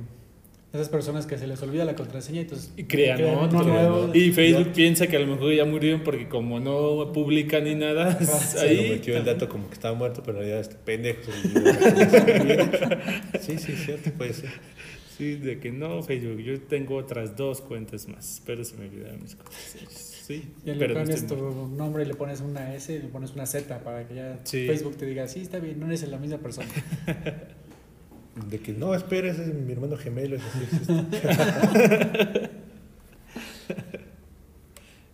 esas 0.74 0.88
personas 0.88 1.26
que 1.26 1.38
se 1.38 1.46
les 1.46 1.62
olvida 1.62 1.84
la 1.84 1.94
contraseña 1.94 2.38
y 2.40 2.42
entonces 2.42 2.72
Y 2.76 2.84
crean 2.84 3.22
uno 3.24 3.40
otro. 3.42 3.62
nuevo. 3.62 4.10
Y 4.14 4.32
Facebook 4.32 4.72
piensa 4.74 5.06
que 5.06 5.16
a 5.16 5.20
lo 5.20 5.26
mejor 5.28 5.54
ya 5.54 5.64
murieron 5.64 6.02
porque 6.02 6.28
como 6.28 6.58
no 6.60 7.12
publican 7.12 7.64
ni 7.64 7.74
nada, 7.76 8.18
Ah, 8.20 8.24
Se 8.24 8.60
ahí 8.60 8.90
metió 8.90 9.16
el 9.16 9.24
dato 9.24 9.48
como 9.48 9.68
que 9.68 9.74
estaba 9.74 9.94
muerto, 9.96 10.22
pero 10.24 10.38
en 10.38 10.44
realidad 10.44 10.60
este 10.60 10.76
pendejo. 10.84 11.30
Sí, 13.40 13.58
sí, 13.58 13.72
cierto, 13.76 14.10
puede 14.12 14.32
ser. 14.32 14.50
Sí, 15.16 15.34
de 15.36 15.60
que 15.60 15.70
no, 15.70 16.02
Facebook, 16.02 16.38
yo 16.40 16.60
tengo 16.62 16.96
otras 16.96 17.36
dos 17.36 17.60
cuentas 17.60 18.08
más, 18.08 18.42
pero 18.44 18.64
se 18.64 18.76
me 18.76 18.86
olvidaron 18.86 19.22
mis 19.22 19.36
contraseñas. 19.36 20.10
Sí, 20.26 20.42
Y 20.64 20.70
le 20.72 20.88
pones 20.88 21.26
tu 21.26 21.36
muerto. 21.36 21.68
nombre 21.76 22.02
y 22.02 22.06
le 22.06 22.14
pones 22.14 22.40
una 22.40 22.74
S 22.74 22.92
y 22.92 22.98
le 22.98 23.08
pones 23.08 23.32
una 23.32 23.46
Z 23.46 23.78
para 23.84 24.08
que 24.08 24.14
ya 24.14 24.40
Sí. 24.44 24.66
Facebook 24.66 24.96
te 24.96 25.06
diga, 25.06 25.28
sí, 25.28 25.40
está 25.42 25.58
bien, 25.58 25.78
no 25.78 25.86
eres 25.86 26.02
la 26.08 26.18
misma 26.18 26.38
persona. 26.38 26.68
De 28.50 28.58
que 28.58 28.72
no, 28.72 28.94
espera, 28.94 29.30
ese 29.30 29.44
es 29.44 29.54
mi 29.54 29.72
hermano 29.72 29.96
gemelo. 29.96 30.36
ese 30.36 30.44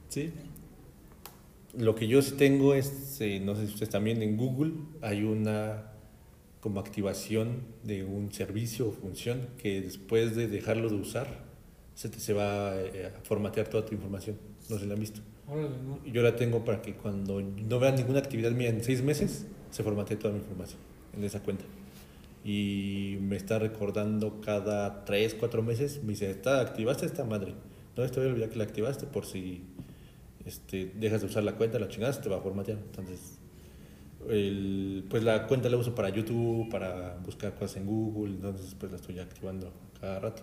sí 0.08 0.32
Lo 1.76 1.94
que 1.94 2.08
yo 2.08 2.22
sí 2.22 2.34
tengo 2.36 2.74
es, 2.74 3.20
eh, 3.20 3.38
no 3.40 3.54
sé 3.54 3.66
si 3.66 3.74
ustedes 3.74 3.90
también 3.90 4.22
en 4.22 4.38
Google, 4.38 4.72
hay 5.02 5.24
una 5.24 5.90
como 6.60 6.80
activación 6.80 7.62
de 7.84 8.04
un 8.04 8.32
servicio 8.32 8.88
o 8.88 8.92
función 8.92 9.48
que 9.58 9.80
después 9.80 10.36
de 10.36 10.46
dejarlo 10.46 10.88
de 10.88 10.96
usar, 10.96 11.44
se, 11.94 12.08
te, 12.08 12.20
se 12.20 12.32
va 12.32 12.74
eh, 12.76 13.12
a 13.14 13.20
formatear 13.24 13.68
toda 13.68 13.84
tu 13.84 13.94
información. 13.94 14.36
No 14.68 14.78
si 14.78 14.86
la 14.86 14.94
han 14.94 15.00
visto. 15.00 15.20
Órale, 15.48 15.70
¿no? 15.84 15.98
Y 16.04 16.12
Yo 16.12 16.22
la 16.22 16.36
tengo 16.36 16.64
para 16.64 16.80
que 16.80 16.94
cuando 16.94 17.40
no 17.40 17.78
vea 17.78 17.92
ninguna 17.92 18.20
actividad 18.20 18.52
mía 18.52 18.68
en 18.68 18.82
seis 18.82 19.02
meses, 19.02 19.46
se 19.70 19.82
formatee 19.82 20.16
toda 20.16 20.32
mi 20.32 20.40
información 20.40 20.78
en 21.16 21.24
esa 21.24 21.42
cuenta. 21.42 21.64
Y 22.44 23.18
me 23.20 23.36
está 23.36 23.58
recordando 23.58 24.40
cada 24.40 25.04
tres, 25.04 25.34
cuatro 25.34 25.62
meses, 25.62 26.02
me 26.02 26.10
dice, 26.10 26.30
"Está- 26.30 26.60
activaste 26.60 27.06
esta 27.06 27.24
madre. 27.24 27.54
No, 27.96 28.08
te 28.08 28.20
voy 28.32 28.48
que 28.48 28.56
la 28.56 28.64
activaste 28.64 29.06
por 29.06 29.26
si 29.26 29.62
este, 30.46 30.92
dejas 30.96 31.20
de 31.20 31.26
usar 31.26 31.44
la 31.44 31.56
cuenta, 31.56 31.78
la 31.78 31.88
chingada, 31.88 32.12
se 32.14 32.22
te 32.22 32.28
va 32.30 32.38
a 32.38 32.40
formatear. 32.40 32.78
Entonces, 32.78 33.38
el, 34.28 35.04
pues 35.08 35.22
la 35.22 35.46
cuenta 35.46 35.68
la 35.68 35.76
uso 35.76 35.94
para 35.94 36.08
YouTube, 36.10 36.68
para 36.70 37.16
buscar 37.24 37.54
cosas 37.54 37.78
en 37.78 37.86
Google, 37.86 38.34
entonces 38.34 38.74
pues 38.78 38.90
la 38.92 38.96
estoy 38.96 39.18
activando 39.18 39.72
cada 40.00 40.18
rato. 40.20 40.42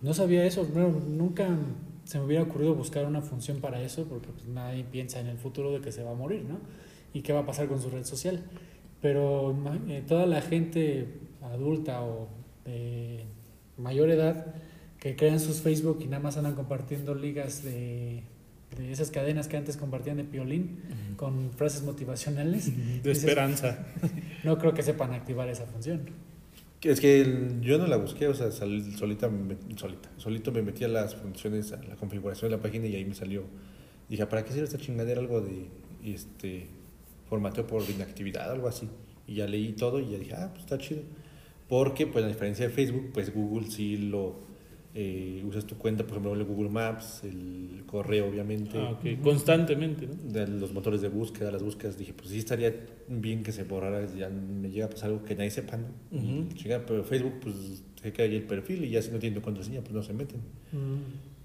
No 0.00 0.14
sabía 0.14 0.44
eso, 0.44 0.64
bueno, 0.64 1.00
nunca 1.08 1.48
se 2.04 2.18
me 2.18 2.24
hubiera 2.24 2.42
ocurrido 2.44 2.74
buscar 2.74 3.04
una 3.04 3.20
función 3.20 3.60
para 3.60 3.82
eso, 3.82 4.04
porque 4.04 4.28
pues, 4.28 4.46
nadie 4.46 4.84
piensa 4.84 5.20
en 5.20 5.26
el 5.26 5.38
futuro 5.38 5.72
de 5.72 5.80
que 5.80 5.92
se 5.92 6.02
va 6.02 6.12
a 6.12 6.14
morir, 6.14 6.44
¿no? 6.44 6.58
Y 7.12 7.22
qué 7.22 7.32
va 7.32 7.40
a 7.40 7.46
pasar 7.46 7.68
con 7.68 7.80
su 7.82 7.90
red 7.90 8.04
social. 8.04 8.42
Pero 9.00 9.56
eh, 9.88 10.02
toda 10.06 10.26
la 10.26 10.40
gente 10.40 11.06
adulta 11.42 12.02
o 12.02 12.28
de 12.64 13.24
mayor 13.76 14.10
edad 14.10 14.54
que 14.98 15.14
crean 15.14 15.38
sus 15.38 15.60
Facebook 15.60 15.98
y 16.02 16.06
nada 16.06 16.20
más 16.22 16.36
andan 16.36 16.54
compartiendo 16.56 17.14
ligas 17.14 17.62
de, 17.62 18.24
de 18.76 18.90
esas 18.92 19.10
cadenas 19.12 19.46
que 19.46 19.56
antes 19.56 19.76
compartían 19.76 20.16
de 20.16 20.24
piolín 20.24 20.80
con 21.16 21.52
frases 21.52 21.82
motivacionales. 21.84 22.76
De 22.76 22.94
Dices, 23.10 23.24
esperanza. 23.24 23.86
No 24.44 24.58
creo 24.58 24.74
que 24.74 24.82
sepan 24.82 25.12
activar 25.12 25.48
esa 25.48 25.66
función. 25.66 26.10
Es 26.82 27.00
que 27.00 27.20
el- 27.20 27.60
yo 27.60 27.78
no 27.78 27.86
la 27.86 27.96
busqué, 27.96 28.26
o 28.28 28.34
sea, 28.34 28.50
sal- 28.50 28.92
solita, 28.96 29.28
me- 29.28 29.56
solita, 29.76 30.10
solito 30.16 30.50
me 30.52 30.62
metí 30.62 30.82
a 30.84 30.88
las 30.88 31.14
funciones, 31.14 31.72
a 31.72 31.82
la 31.82 31.94
configuración 31.96 32.50
de 32.50 32.56
la 32.56 32.62
página 32.62 32.86
y 32.86 32.96
ahí 32.96 33.04
me 33.04 33.14
salió. 33.14 33.44
Dije, 34.08 34.26
¿para 34.26 34.44
qué 34.44 34.52
sirve 34.52 34.64
esta 34.64 34.78
chingadera? 34.78 35.20
Algo 35.20 35.40
de 35.40 35.66
este 36.04 36.66
formateo 37.28 37.66
por 37.66 37.82
inactividad, 37.88 38.50
algo 38.50 38.68
así. 38.68 38.88
Y 39.26 39.34
ya 39.36 39.46
leí 39.46 39.72
todo 39.72 40.00
y 40.00 40.10
ya 40.10 40.18
dije, 40.18 40.34
ah, 40.34 40.48
pues 40.50 40.62
está 40.62 40.78
chido. 40.78 41.02
Porque, 41.68 42.06
pues, 42.06 42.24
a 42.24 42.28
diferencia 42.28 42.66
de 42.66 42.72
Facebook, 42.72 43.10
pues 43.12 43.34
Google 43.34 43.70
sí 43.70 43.96
lo 43.96 44.48
eh, 44.94 45.44
usas 45.46 45.66
tu 45.66 45.76
cuenta, 45.76 46.02
por 46.02 46.12
ejemplo, 46.14 46.34
el 46.34 46.44
Google 46.44 46.70
Maps, 46.70 47.22
el 47.22 47.84
correo, 47.86 48.26
obviamente. 48.26 48.78
Ah, 48.78 48.90
ok. 48.92 49.20
Constantemente, 49.22 50.06
¿no? 50.06 50.14
de 50.14 50.48
los 50.48 50.72
motores 50.72 51.02
de 51.02 51.08
búsqueda, 51.08 51.52
las 51.52 51.62
búsquedas, 51.62 51.98
dije, 51.98 52.14
pues 52.14 52.30
sí 52.30 52.38
estaría 52.38 52.74
bien 53.06 53.42
que 53.42 53.52
se 53.52 53.64
borrara, 53.64 54.06
ya 54.06 54.30
me 54.30 54.70
llega 54.70 54.86
a 54.86 54.90
pasar 54.90 55.10
algo 55.10 55.24
que 55.24 55.34
nadie 55.34 55.50
sepa, 55.50 55.76
¿no? 55.76 55.86
Pero 56.86 57.04
Facebook, 57.04 57.34
pues 57.42 57.84
se 58.02 58.12
queda 58.12 58.26
ahí 58.26 58.36
el 58.36 58.44
perfil 58.44 58.84
y 58.84 58.90
ya 58.90 59.02
si 59.02 59.10
no 59.10 59.18
tiene 59.18 59.36
tu 59.36 59.42
contraseña, 59.42 59.82
pues 59.82 59.92
no 59.92 60.02
se 60.02 60.14
meten. 60.14 60.40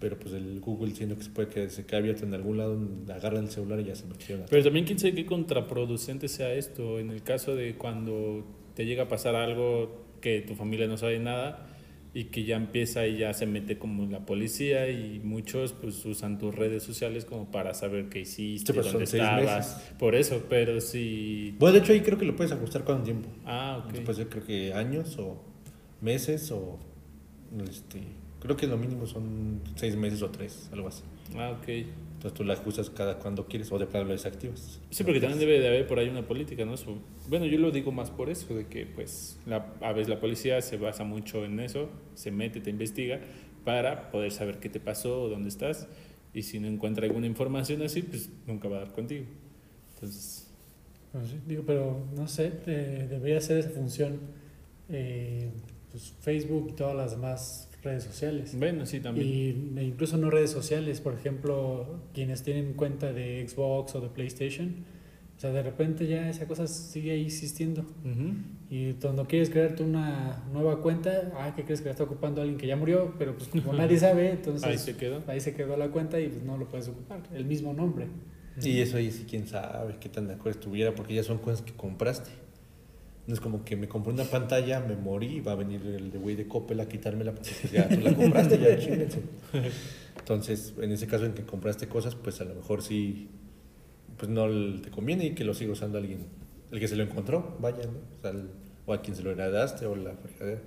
Pero 0.03 0.19
pues 0.19 0.33
el 0.33 0.59
Google, 0.59 0.93
siendo 0.93 1.15
que 1.17 1.23
se 1.23 1.29
puede 1.29 1.47
que 1.47 1.69
se 1.69 1.85
quede 1.85 1.95
abierto 1.99 2.25
en 2.25 2.33
algún 2.33 2.57
lado, 2.57 2.77
agarran 3.07 3.45
el 3.45 3.49
celular 3.49 3.79
y 3.79 3.85
ya 3.85 3.95
se 3.95 4.05
metieron. 4.05 4.43
a- 4.43 4.47
Pero 4.47 4.61
también 4.61 4.85
quién 4.85 4.99
sabe 4.99 5.15
qué 5.15 5.25
contraproducente 5.25 6.27
sea 6.27 6.53
esto 6.53 6.99
en 6.99 7.09
el 7.09 7.23
caso 7.23 7.55
de 7.55 7.75
cuando 7.75 8.45
te 8.75 8.85
llega 8.85 9.03
a 9.03 9.07
pasar 9.07 9.35
algo 9.37 10.03
que 10.19 10.41
tu 10.41 10.55
familia 10.55 10.87
no 10.87 10.97
sabe 10.97 11.19
nada 11.19 11.69
y 12.13 12.25
que 12.25 12.43
ya 12.43 12.57
empieza 12.57 13.07
y 13.07 13.19
ya 13.19 13.33
se 13.33 13.45
mete 13.45 13.77
como 13.77 14.05
la 14.11 14.25
policía 14.25 14.89
y 14.89 15.21
muchos 15.23 15.71
pues 15.71 16.03
usan 16.05 16.37
tus 16.37 16.53
redes 16.53 16.83
sociales 16.83 17.23
como 17.23 17.49
para 17.49 17.73
saber 17.73 18.09
qué 18.09 18.19
hiciste, 18.19 18.73
Sí, 18.73 18.77
pues, 18.77 18.91
dónde 18.91 19.05
estabas, 19.05 19.93
por 19.97 20.15
eso, 20.15 20.43
pero 20.49 20.81
si 20.81 21.55
Bueno, 21.59 21.75
de 21.75 21.79
hecho 21.79 21.93
ahí 21.93 22.01
creo 22.01 22.17
que 22.17 22.25
lo 22.25 22.35
puedes 22.35 22.51
ajustar 22.51 22.83
con 22.83 23.05
tiempo. 23.05 23.29
ah, 23.45 23.85
ok. 23.87 24.01
Puede 24.03 24.15
ser 24.17 24.27
creo 24.27 24.43
que 24.45 24.73
años 24.73 25.17
o 25.17 25.41
meses 26.01 26.51
o... 26.51 26.77
Este, 27.69 27.99
creo 28.43 28.55
que 28.55 28.67
lo 28.67 28.77
mínimo 28.77 29.07
son 29.07 29.61
seis 29.75 29.95
meses 29.95 30.21
o 30.21 30.29
tres, 30.29 30.69
algo 30.71 30.87
así. 30.89 31.01
Ah, 31.35 31.57
ok. 31.59 31.67
Entonces 31.67 32.33
tú 32.37 32.43
la 32.43 32.53
ajustas 32.53 32.89
cada 32.89 33.17
cuando 33.19 33.47
quieres 33.47 33.71
o 33.71 33.79
de 33.79 33.85
plano 33.87 34.05
lo 34.05 34.11
desactivas. 34.13 34.79
Sí, 34.91 35.03
porque 35.03 35.19
también 35.19 35.39
debe 35.39 35.59
de 35.59 35.67
haber 35.67 35.87
por 35.87 35.99
ahí 35.99 36.07
una 36.09 36.25
política, 36.27 36.63
¿no? 36.65 36.73
Eso- 36.75 36.97
bueno, 37.27 37.45
yo 37.45 37.57
lo 37.59 37.71
digo 37.71 37.91
más 37.91 38.11
por 38.11 38.29
eso, 38.29 38.53
de 38.55 38.67
que 38.67 38.85
pues 38.85 39.39
la, 39.45 39.73
a 39.81 39.91
veces 39.93 40.07
la 40.09 40.19
policía 40.19 40.61
se 40.61 40.77
basa 40.77 41.03
mucho 41.03 41.43
en 41.43 41.59
eso, 41.59 41.89
se 42.15 42.31
mete, 42.31 42.61
te 42.61 42.69
investiga 42.69 43.19
para 43.65 44.09
poder 44.11 44.31
saber 44.31 44.59
qué 44.59 44.69
te 44.69 44.79
pasó 44.79 45.23
o 45.23 45.29
dónde 45.29 45.49
estás 45.49 45.87
y 46.33 46.43
si 46.43 46.59
no 46.59 46.67
encuentra 46.67 47.05
alguna 47.05 47.27
información 47.27 47.81
así, 47.81 48.01
pues 48.03 48.29
nunca 48.47 48.67
va 48.69 48.77
a 48.77 48.79
dar 48.81 48.91
contigo. 48.93 49.25
Entonces, 49.95 50.47
Pues 51.11 51.27
sí, 51.29 51.39
digo, 51.45 51.63
pero 51.65 52.05
no 52.15 52.27
sé, 52.27 52.53
eh, 52.67 53.07
debería 53.09 53.39
ser 53.41 53.57
esa 53.57 53.69
función 53.69 54.19
eh, 54.89 55.49
pues, 55.91 56.13
Facebook 56.21 56.67
y 56.69 56.73
todas 56.73 56.95
las 56.95 57.11
demás 57.11 57.69
redes 57.83 58.03
sociales. 58.03 58.57
bueno, 58.57 58.85
sí, 58.85 58.99
también. 58.99 59.27
Y 59.27 59.79
e 59.79 59.83
incluso 59.83 60.17
no 60.17 60.29
redes 60.29 60.51
sociales, 60.51 61.01
por 61.01 61.13
ejemplo, 61.13 61.99
quienes 62.13 62.43
tienen 62.43 62.73
cuenta 62.73 63.11
de 63.13 63.47
Xbox 63.47 63.95
o 63.95 64.01
de 64.01 64.09
PlayStation, 64.09 64.85
o 65.35 65.39
sea, 65.39 65.51
de 65.51 65.61
repente 65.63 66.07
ya 66.07 66.29
esa 66.29 66.47
cosa 66.47 66.67
sigue 66.67 67.11
ahí 67.11 67.25
existiendo. 67.25 67.83
Y 68.69 68.93
cuando 68.93 69.27
quieres 69.27 69.49
crearte 69.49 69.83
una 69.83 70.43
nueva 70.53 70.81
cuenta, 70.81 71.31
ah, 71.35 71.53
¿qué 71.55 71.63
crees 71.63 71.81
que 71.81 71.85
la 71.85 71.91
está 71.91 72.03
ocupando 72.05 72.41
alguien 72.41 72.57
que 72.57 72.67
ya 72.67 72.75
murió? 72.75 73.13
Pero 73.17 73.35
pues 73.35 73.49
como 73.49 73.73
nadie 73.73 73.97
sabe, 73.97 74.31
entonces 74.31 74.63
Ahí 74.63 74.77
se 74.77 74.95
quedó. 74.95 75.21
ahí 75.27 75.39
se 75.41 75.53
quedó 75.53 75.75
la 75.75 75.89
cuenta 75.89 76.19
y 76.21 76.29
pues 76.29 76.43
no 76.43 76.57
lo 76.57 76.67
puedes 76.69 76.87
ocupar, 76.87 77.21
el 77.33 77.45
mismo 77.45 77.73
nombre. 77.73 78.07
Y 78.61 78.79
eso 78.79 78.97
ahí 78.97 79.11
sí, 79.11 79.25
quién 79.27 79.47
sabe 79.47 79.95
qué 79.99 80.09
tan 80.09 80.27
de 80.27 80.35
acuerdo 80.35 80.59
estuviera, 80.59 80.93
porque 80.93 81.15
ya 81.15 81.23
son 81.23 81.39
cosas 81.39 81.63
que 81.63 81.73
compraste. 81.73 82.29
No 83.25 83.33
es 83.33 83.39
como 83.39 83.63
que 83.63 83.75
me 83.77 83.87
compré 83.87 84.11
una 84.13 84.25
pantalla, 84.25 84.81
me 84.81 84.95
morí 84.97 85.37
y 85.37 85.39
va 85.41 85.53
a 85.53 85.55
venir 85.55 85.81
el 85.85 86.11
de 86.11 86.17
güey 86.17 86.35
de 86.35 86.45
Coppel 86.47 86.79
a 86.81 86.87
quitármela 86.89 87.33
porque 87.33 87.51
ya 87.71 87.87
tú 87.87 88.01
la 88.01 88.13
compraste, 88.13 88.57
ya. 88.59 88.77
Entonces, 90.19 90.73
en 90.81 90.91
ese 90.91 91.07
caso 91.07 91.25
en 91.25 91.33
que 91.33 91.43
compraste 91.43 91.87
cosas, 91.87 92.15
pues 92.15 92.39
a 92.41 92.45
lo 92.45 92.55
mejor 92.55 92.81
sí, 92.81 93.29
pues 94.17 94.29
no 94.29 94.47
te 94.81 94.89
conviene 94.89 95.27
y 95.27 95.31
que 95.35 95.43
lo 95.43 95.53
siga 95.53 95.71
usando 95.71 95.97
alguien, 95.97 96.19
el 96.71 96.79
que 96.79 96.87
se 96.87 96.95
lo 96.95 97.03
encontró, 97.03 97.57
vaya, 97.59 97.83
¿no? 97.85 97.99
O, 98.17 98.21
sea, 98.21 98.31
el- 98.31 98.49
o 98.85 98.93
a 98.93 99.01
quien 99.01 99.15
se 99.15 99.23
lo 99.23 99.31
heredaste 99.31 99.85
o 99.85 99.95
la 99.95 100.13
fregadera. 100.17 100.61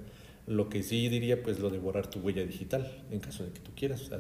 Lo 0.47 0.69
que 0.71 0.83
sí 0.83 1.09
diría, 1.09 1.43
pues 1.43 1.59
lo 1.59 1.69
de 1.71 1.79
borrar 1.79 2.07
tu 2.09 2.21
huella 2.21 2.45
digital, 2.47 2.91
en 3.11 3.21
caso 3.21 3.45
de 3.45 3.51
que 3.51 3.61
tú 3.61 3.73
quieras. 3.77 4.01
O 4.03 4.07
sea, 4.07 4.19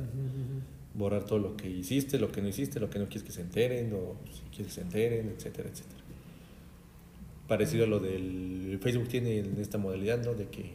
borrar 0.92 1.24
todo 1.24 1.38
lo 1.38 1.56
que 1.56 1.70
hiciste, 1.70 2.18
lo 2.18 2.30
que 2.32 2.42
no 2.42 2.48
hiciste, 2.48 2.80
lo 2.80 2.90
que 2.90 2.98
no 2.98 3.06
quieres 3.06 3.22
que 3.22 3.32
se 3.32 3.40
enteren, 3.42 3.92
o 3.94 4.16
si 4.32 4.42
quieres 4.54 4.66
que 4.66 4.72
se 4.72 4.80
enteren, 4.82 5.32
etcétera, 5.36 5.68
etcétera. 5.70 6.02
Parecido 7.48 7.84
a 7.84 7.86
lo 7.86 7.98
del 8.00 8.78
Facebook 8.82 9.08
tiene 9.08 9.38
en 9.38 9.56
esta 9.60 9.78
modalidad, 9.78 10.24
¿no? 10.24 10.34
De 10.34 10.46
que 10.48 10.72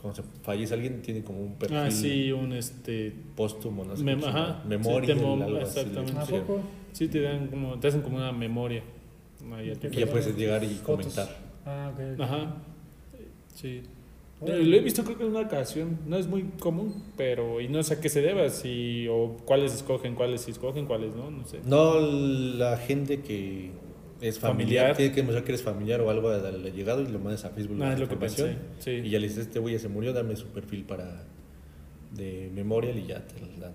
cuando 0.00 0.22
se 0.22 0.28
fallece 0.42 0.72
alguien 0.74 1.02
tiene 1.02 1.22
como 1.22 1.40
un 1.40 1.54
perfil 1.54 1.76
Ah, 1.76 1.90
sí, 1.90 2.32
un 2.32 2.52
este 2.52 3.12
póstumo, 3.36 3.84
no 3.84 3.96
sé 3.96 4.02
Mem- 4.02 4.24
ajá, 4.24 4.62
memoria, 4.66 5.14
sí, 5.14 5.20
algo 5.20 5.56
así 5.58 5.78
exactamente. 5.80 6.12
¿A 6.16 6.20
pusieron. 6.20 6.46
poco? 6.46 6.60
sí 6.92 7.08
te 7.08 7.20
dan 7.20 7.48
como 7.48 7.78
te 7.78 7.88
hacen 7.88 8.00
como 8.02 8.16
una 8.16 8.32
memoria. 8.32 8.82
Ahí 9.54 9.70
a 9.70 9.72
Y 9.72 9.96
ya 9.96 10.06
puedes 10.06 10.34
llegar 10.36 10.62
y 10.64 10.68
Fotos. 10.68 10.82
comentar. 10.84 11.28
Ah, 11.66 11.90
ok, 11.92 12.00
ok. 12.14 12.20
Ajá. 12.20 12.56
Sí. 13.54 13.82
Lo 14.46 14.54
he 14.54 14.80
visto 14.80 15.04
creo 15.04 15.18
que 15.18 15.24
en 15.24 15.30
una 15.30 15.40
ocasión, 15.40 15.98
no 16.06 16.16
es 16.16 16.26
muy 16.26 16.44
común, 16.60 17.02
pero 17.18 17.60
y 17.60 17.68
no 17.68 17.82
sé 17.82 17.94
a 17.94 18.00
qué 18.00 18.08
se 18.08 18.22
deba, 18.22 18.48
si 18.48 19.06
o 19.08 19.36
cuáles 19.44 19.74
escogen, 19.74 20.14
cuáles 20.14 20.40
sí 20.40 20.50
escogen, 20.52 20.86
cuáles 20.86 21.14
no, 21.14 21.30
no 21.30 21.46
sé. 21.46 21.58
No, 21.66 22.00
la 22.00 22.78
gente 22.78 23.20
que 23.20 23.70
es 24.20 24.38
familiar, 24.38 24.40
Familiar. 24.40 24.96
tiene 24.96 25.10
que 25.12 25.16
demostrar 25.20 25.44
que 25.44 25.52
eres 25.52 25.62
familiar 25.62 26.00
o 26.02 26.10
algo 26.10 26.28
al 26.30 26.72
llegado 26.72 27.02
y 27.02 27.08
lo 27.08 27.18
mandas 27.18 27.44
a 27.44 27.50
Facebook. 27.50 27.76
Ah, 27.82 27.86
la 27.88 27.94
es 27.94 28.00
lo 28.00 28.08
que 28.08 28.16
pensé. 28.16 28.56
Sí. 28.78 28.90
Y 28.90 29.10
ya 29.10 29.18
le 29.18 29.28
dices, 29.28 29.46
este 29.46 29.58
güey 29.58 29.74
ya 29.74 29.80
se 29.80 29.88
murió, 29.88 30.12
dame 30.12 30.36
su 30.36 30.46
perfil 30.48 30.84
para 30.84 31.24
de 32.12 32.50
memorial 32.54 32.98
y 32.98 33.06
ya 33.06 33.26
te 33.26 33.40
lo 33.40 33.46
dan. 33.60 33.72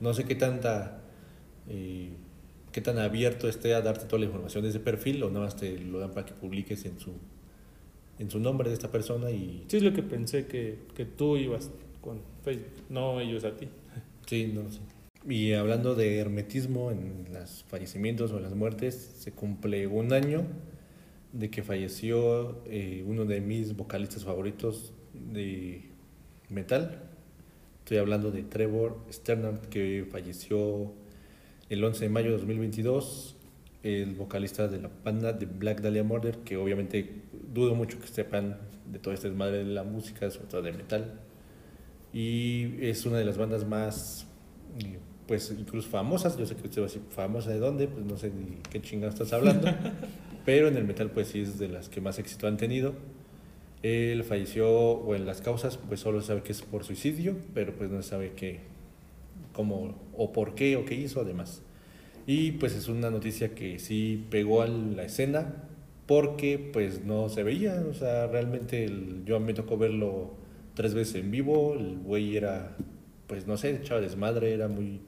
No 0.00 0.14
sé 0.14 0.24
qué 0.24 0.34
tanta 0.34 1.00
eh, 1.68 2.10
qué 2.72 2.80
tan 2.80 2.98
abierto 2.98 3.48
esté 3.48 3.74
a 3.74 3.80
darte 3.82 4.06
toda 4.06 4.20
la 4.20 4.26
información 4.26 4.62
de 4.62 4.70
ese 4.70 4.80
perfil 4.80 5.22
o 5.22 5.28
nada 5.30 5.44
más 5.46 5.56
te 5.56 5.78
lo 5.78 5.98
dan 5.98 6.10
para 6.12 6.26
que 6.26 6.32
publiques 6.34 6.84
en 6.84 6.98
su 6.98 7.12
en 8.18 8.30
su 8.30 8.38
nombre 8.38 8.68
de 8.68 8.74
esta 8.74 8.90
persona 8.90 9.30
y 9.30 9.64
Sí, 9.68 9.78
es 9.78 9.82
lo 9.82 9.92
que 9.92 10.02
pensé 10.02 10.46
que, 10.46 10.78
que 10.94 11.04
tú 11.06 11.36
ibas 11.36 11.70
con 12.00 12.20
Facebook, 12.44 12.66
no 12.88 13.20
ellos 13.20 13.44
a 13.44 13.56
ti. 13.56 13.68
sí, 14.26 14.50
no 14.54 14.70
sé. 14.70 14.80
Y 15.28 15.52
hablando 15.52 15.94
de 15.94 16.18
hermetismo 16.18 16.90
en 16.90 17.26
los 17.32 17.64
fallecimientos 17.68 18.32
o 18.32 18.38
en 18.38 18.42
las 18.42 18.54
muertes, 18.54 18.94
se 19.18 19.30
cumple 19.30 19.86
un 19.86 20.12
año 20.12 20.44
de 21.32 21.48
que 21.48 21.62
falleció 21.62 22.62
eh, 22.66 23.04
uno 23.06 23.24
de 23.24 23.40
mis 23.40 23.76
vocalistas 23.76 24.24
favoritos 24.24 24.92
de 25.14 25.82
metal. 26.48 27.08
Estoy 27.78 27.98
hablando 27.98 28.32
de 28.32 28.42
Trevor 28.42 28.98
Sternard, 29.10 29.60
que 29.68 30.06
falleció 30.10 30.92
el 31.68 31.84
11 31.84 32.04
de 32.04 32.10
mayo 32.10 32.30
de 32.32 32.38
2022, 32.38 33.36
el 33.82 34.14
vocalista 34.14 34.66
de 34.66 34.80
la 34.80 34.90
banda 35.04 35.32
de 35.32 35.46
Black 35.46 35.82
Dahlia 35.82 36.02
Murder, 36.02 36.38
que 36.38 36.56
obviamente 36.56 37.22
dudo 37.54 37.74
mucho 37.74 38.00
que 38.00 38.08
sepan 38.08 38.58
de 38.90 38.98
todo 38.98 39.14
este 39.14 39.28
desmadre 39.28 39.58
de 39.58 39.72
la 39.72 39.84
música, 39.84 40.30
sobre 40.30 40.48
todo 40.48 40.62
de 40.62 40.72
metal. 40.72 41.20
Y 42.12 42.84
es 42.84 43.06
una 43.06 43.18
de 43.18 43.24
las 43.24 43.38
bandas 43.38 43.66
más, 43.66 44.26
eh, 44.78 44.98
pues 45.26 45.54
incluso 45.58 45.88
famosas, 45.88 46.36
yo 46.36 46.46
sé 46.46 46.54
que 46.56 46.66
usted 46.66 46.82
va 46.82 46.86
a 46.86 46.88
decir, 46.88 47.02
famosa 47.10 47.50
de 47.50 47.58
dónde, 47.58 47.86
pues 47.88 48.04
no 48.04 48.16
sé 48.16 48.30
ni 48.30 48.56
qué 48.70 48.80
chingada 48.80 49.12
estás 49.12 49.32
hablando, 49.32 49.68
pero 50.44 50.68
en 50.68 50.76
el 50.76 50.84
metal 50.84 51.10
pues 51.10 51.28
sí 51.28 51.40
es 51.40 51.58
de 51.58 51.68
las 51.68 51.88
que 51.88 52.00
más 52.00 52.18
éxito 52.18 52.46
han 52.46 52.56
tenido. 52.56 52.94
Él 53.82 54.22
falleció, 54.24 54.70
o 54.70 55.14
en 55.16 55.26
las 55.26 55.40
causas, 55.40 55.76
pues 55.76 55.98
solo 56.00 56.20
se 56.20 56.28
sabe 56.28 56.42
que 56.42 56.52
es 56.52 56.62
por 56.62 56.84
suicidio, 56.84 57.36
pero 57.54 57.72
pues 57.74 57.90
no 57.90 58.00
se 58.02 58.10
sabe 58.10 58.32
qué, 58.36 58.60
cómo, 59.52 59.94
o 60.16 60.32
por 60.32 60.54
qué, 60.54 60.76
o 60.76 60.84
qué 60.84 60.94
hizo 60.94 61.20
además. 61.20 61.62
Y 62.26 62.52
pues 62.52 62.74
es 62.74 62.88
una 62.88 63.10
noticia 63.10 63.54
que 63.54 63.78
sí 63.80 64.24
pegó 64.30 64.62
a 64.62 64.68
la 64.68 65.02
escena, 65.04 65.64
porque 66.06 66.70
pues 66.72 67.04
no 67.04 67.28
se 67.28 67.42
veía, 67.42 67.82
o 67.88 67.94
sea, 67.94 68.26
realmente 68.28 68.84
el- 68.84 69.24
yo 69.24 69.40
me 69.40 69.54
tocó 69.54 69.76
verlo 69.76 70.30
tres 70.74 70.94
veces 70.94 71.16
en 71.16 71.30
vivo, 71.30 71.74
el 71.74 71.98
güey 71.98 72.36
era, 72.36 72.76
pues 73.26 73.46
no 73.46 73.56
sé, 73.56 73.70
echaba 73.76 74.00
desmadre, 74.00 74.52
era 74.52 74.68
muy, 74.68 75.00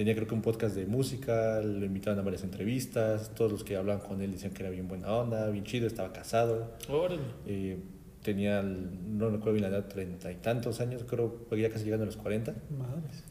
tenía 0.00 0.14
creo 0.14 0.26
que 0.26 0.34
un 0.34 0.40
podcast 0.40 0.74
de 0.74 0.86
música, 0.86 1.60
lo 1.60 1.84
invitaban 1.84 2.18
a 2.20 2.22
varias 2.22 2.42
entrevistas, 2.42 3.34
todos 3.34 3.52
los 3.52 3.64
que 3.64 3.76
hablaban 3.76 4.00
con 4.00 4.22
él 4.22 4.32
decían 4.32 4.54
que 4.54 4.62
era 4.62 4.70
bien 4.70 4.88
buena 4.88 5.12
onda, 5.12 5.50
bien 5.50 5.62
chido, 5.62 5.86
estaba 5.86 6.10
casado. 6.10 6.72
Órale. 6.88 7.20
Eh, 7.46 7.76
tenía, 8.22 8.62
no 8.62 9.28
recuerdo 9.28 9.52
bien 9.52 9.64
la 9.64 9.68
edad, 9.68 9.88
treinta 9.88 10.32
y 10.32 10.36
tantos 10.36 10.80
años, 10.80 11.04
creo, 11.06 11.44
pues 11.50 11.60
ya 11.60 11.68
casi 11.68 11.84
llegando 11.84 12.04
a 12.04 12.06
los 12.06 12.16
40. 12.16 12.54
Madres. 12.78 13.24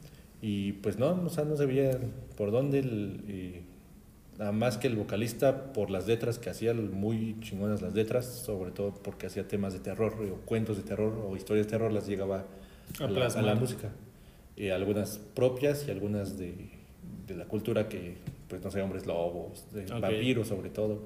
Y 0.43 0.73
pues 0.73 0.99
no, 0.99 1.19
o 1.25 1.29
sea, 1.29 1.43
no 1.43 1.57
se 1.57 1.65
veía 1.65 1.97
por 2.37 2.51
dónde, 2.51 2.77
el, 2.77 3.23
eh, 3.27 3.63
nada 4.37 4.51
más 4.51 4.77
que 4.77 4.85
el 4.85 4.95
vocalista 4.95 5.73
por 5.73 5.89
las 5.89 6.05
letras 6.05 6.37
que 6.37 6.51
hacía, 6.51 6.75
muy 6.75 7.35
chingonas 7.39 7.81
las 7.81 7.95
letras, 7.95 8.27
sobre 8.27 8.69
todo 8.69 8.93
porque 8.93 9.25
hacía 9.25 9.47
temas 9.47 9.73
de 9.73 9.79
terror, 9.79 10.13
o 10.21 10.35
cuentos 10.45 10.77
de 10.77 10.83
terror, 10.83 11.17
o 11.27 11.35
historias 11.35 11.65
de 11.65 11.71
terror, 11.71 11.91
las 11.91 12.05
llegaba 12.05 12.45
A 12.99 13.05
a, 13.05 13.07
la, 13.07 13.09
a 13.09 13.13
plasmar. 13.15 13.43
la 13.43 13.55
música. 13.55 13.89
Eh, 14.59 14.71
algunas 14.73 15.17
propias 15.33 15.85
y 15.87 15.91
algunas 15.91 16.37
de, 16.37 16.53
de 17.27 17.35
la 17.35 17.45
cultura 17.45 17.87
que, 17.89 18.15
pues 18.47 18.61
no 18.63 18.69
sé, 18.69 18.81
hombres 18.81 19.05
lobos, 19.07 19.65
de 19.73 19.85
Ok. 19.85 20.01
vampiros 20.01 20.47
sobre 20.49 20.69
todo, 20.69 21.01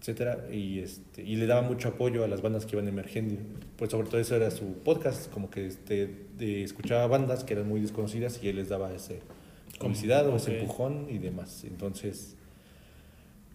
etcétera 0.00 0.46
y 0.52 0.78
este 0.78 1.22
y 1.22 1.34
le 1.36 1.46
daba 1.46 1.62
mucho 1.62 1.88
apoyo 1.88 2.22
a 2.22 2.28
las 2.28 2.42
bandas 2.42 2.64
que 2.66 2.76
iban 2.76 2.86
emergiendo 2.86 3.36
pues 3.76 3.90
sobre 3.90 4.06
todo 4.08 4.20
eso 4.20 4.36
era 4.36 4.50
su 4.50 4.74
podcast 4.84 5.30
como 5.32 5.48
que 5.50 5.66
este 5.66 6.26
de- 6.38 6.62
escuchaba 6.62 7.06
bandas 7.06 7.44
que 7.44 7.54
eran 7.54 7.66
muy 7.66 7.80
desconocidas 7.80 8.38
y 8.42 8.48
él 8.48 8.56
les 8.56 8.68
daba 8.68 8.92
ese 8.94 9.20
publicidad 9.80 10.28
o 10.28 10.36
ese 10.36 10.58
empujón 10.60 11.06
y 11.10 11.16
demás 11.18 11.64
entonces 11.64 12.36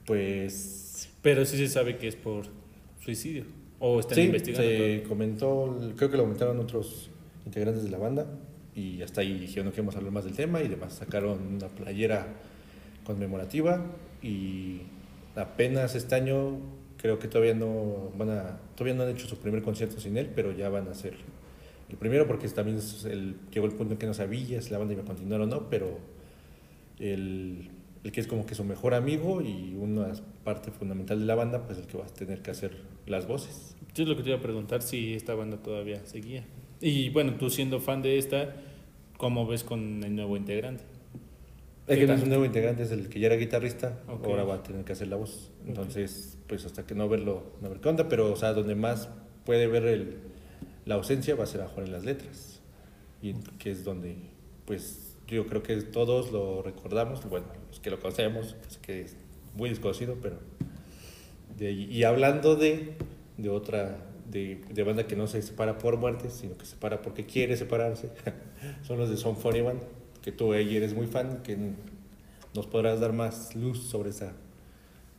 pues 0.06 1.10
Pero 1.22 1.46
sí 1.46 1.58
se 1.58 1.68
sabe 1.68 1.98
que 1.98 2.08
es 2.08 2.16
por 2.16 2.46
suicidio. 3.04 3.46
O 3.80 4.00
están 4.00 4.16
sí 4.16 4.22
investigando. 4.24 4.68
se 4.68 4.98
todo. 5.00 5.10
comentó 5.10 5.80
creo 5.96 6.10
que 6.12 6.18
lo 6.18 6.24
comentaron 6.24 6.60
otros 6.60 7.10
integrantes 7.46 7.84
de 7.84 7.90
la 7.92 7.98
banda 7.98 8.28
y 8.76 9.02
hasta 9.02 9.22
ahí 9.22 9.38
dijeron 9.38 9.66
no 9.66 9.72
queremos 9.72 9.96
hablar 9.96 10.12
más 10.12 10.24
del 10.24 10.36
tema 10.36 10.62
y 10.62 10.68
demás 10.68 10.94
sacaron 10.94 11.56
una 11.56 11.68
playera 11.68 12.28
conmemorativa 13.04 13.86
y 14.22 14.82
apenas 15.36 15.96
este 15.96 16.16
año 16.16 16.60
creo 16.98 17.20
que 17.20 17.28
todavía 17.28 17.54
no 17.54 18.12
van 18.18 18.30
a 18.30 18.60
todavía 18.76 18.96
no 18.96 19.04
han 19.04 19.10
hecho 19.10 19.28
su 19.28 19.38
primer 19.38 19.62
concierto 19.62 20.00
sin 20.00 20.18
él 20.18 20.30
pero 20.34 20.52
ya 20.52 20.70
van 20.70 20.88
a 20.88 20.92
hacer 20.92 21.16
el 21.90 21.98
primero 21.98 22.28
porque 22.28 22.48
también 22.50 22.78
es 22.78 23.04
el, 23.06 23.36
llegó 23.52 23.66
el 23.66 23.74
punto 23.74 23.94
en 23.94 24.00
que 24.00 24.06
no 24.06 24.14
sabía 24.14 24.62
si 24.62 24.70
la 24.70 24.78
banda 24.78 24.94
iba 24.94 25.04
a 25.04 25.06
continuar 25.06 25.42
o 25.42 25.48
no 25.48 25.70
pero 25.70 26.00
el, 27.00 27.70
el 28.04 28.12
que 28.12 28.22
es 28.22 28.28
como 28.28 28.46
que 28.46 28.56
su 28.56 28.64
mejor 28.64 28.94
amigo 28.94 29.42
y 29.42 29.76
una 29.76 30.14
parte 30.44 30.72
fundamental 30.72 31.20
de 31.20 31.26
la 31.26 31.36
banda 31.36 31.66
pues 31.66 31.78
el 31.78 31.88
que 31.88 31.98
va 31.98 32.06
a 32.06 32.10
tener 32.10 32.42
que 32.42 32.52
hacer 32.52 32.78
las 33.06 33.28
voces 33.28 33.76
Yo 33.94 34.04
es 34.04 34.10
lo 34.10 34.16
que 34.16 34.24
te 34.24 34.30
iba 34.30 34.38
a 34.38 34.42
preguntar 34.42 34.82
si 34.82 35.14
esta 35.14 35.36
banda 35.36 35.58
todavía 35.58 36.06
seguía. 36.06 36.46
Y 36.82 37.10
bueno, 37.10 37.36
tú 37.36 37.50
siendo 37.50 37.80
fan 37.80 38.02
de 38.02 38.18
esta, 38.18 38.56
¿cómo 39.18 39.46
ves 39.48 39.64
con 39.64 40.04
el 40.04 40.16
nuevo 40.16 40.36
integrante? 40.36 40.84
¿Qué 41.88 42.00
que 42.00 42.08
no 42.08 42.14
es 42.14 42.24
un 42.24 42.30
nuevo 42.30 42.46
integrante, 42.46 42.84
es 42.84 42.92
el 42.92 43.10
que 43.10 43.20
ya 43.20 43.28
era 43.28 43.36
guitarrista, 43.36 44.00
Ok. 44.08 44.26
ahora 44.26 44.44
va 44.44 44.56
a 44.56 44.64
tener 44.64 44.86
que 44.86 44.94
hacer 44.94 45.08
la 45.10 45.18
voz. 45.18 45.52
Entonces, 45.68 46.38
pues 46.48 46.66
hasta 46.66 46.86
que 46.86 46.96
no 46.96 47.10
verlo, 47.10 47.44
no 47.62 47.70
ver 47.70 47.80
qué 47.80 47.90
onda, 47.90 48.08
pero 48.08 48.32
o 48.32 48.36
sea, 48.36 48.54
donde 48.54 48.76
más 48.76 49.10
puede 49.46 49.68
ver 49.68 49.86
el, 49.86 50.18
la 50.86 50.96
ausencia 50.96 51.36
va 51.36 51.44
a 51.44 51.48
ser 51.48 51.62
a 51.62 51.68
jugar 51.68 51.88
en 51.88 51.92
las 51.92 52.06
letras. 52.06 52.62
Y 53.22 53.34
que 53.60 53.72
es 53.72 53.84
donde, 53.84 54.16
pues 54.66 55.18
yo 55.28 55.46
creo 55.48 55.64
que 55.64 55.76
todos 55.82 56.32
lo 56.32 56.62
recordamos, 56.62 57.28
bueno, 57.30 57.48
los 57.70 57.80
que 57.80 57.90
lo 57.90 58.00
conocemos, 58.00 58.56
pues, 58.62 58.78
que 58.78 59.02
es 59.02 59.16
muy 59.56 59.70
desconocido, 59.70 60.18
pero 60.22 60.38
de 61.58 61.72
y 61.72 62.04
hablando 62.04 62.56
de, 62.56 62.94
de 63.38 63.50
otra, 63.50 63.98
de, 64.32 64.62
de 64.70 64.84
banda 64.84 65.06
que 65.06 65.16
no 65.16 65.28
se 65.28 65.42
separa 65.42 65.78
por 65.78 65.98
muerte, 65.98 66.30
sino 66.30 66.58
que 66.58 66.66
se 66.66 66.72
separa 66.72 67.02
porque 67.02 67.26
quiere 67.26 67.58
separarse, 67.58 68.10
son 68.84 68.98
los 68.98 69.10
de 69.10 69.18
Son 69.18 69.36
41, 69.36 69.80
que 70.22 70.32
tú 70.32 70.54
ahí 70.54 70.76
eres 70.76 70.94
muy 70.94 71.08
fan, 71.08 71.42
que 71.44 71.58
nos 72.54 72.68
podrás 72.68 73.00
dar 73.00 73.14
más 73.14 73.56
luz 73.56 73.84
sobre 73.84 74.10
esa 74.10 74.34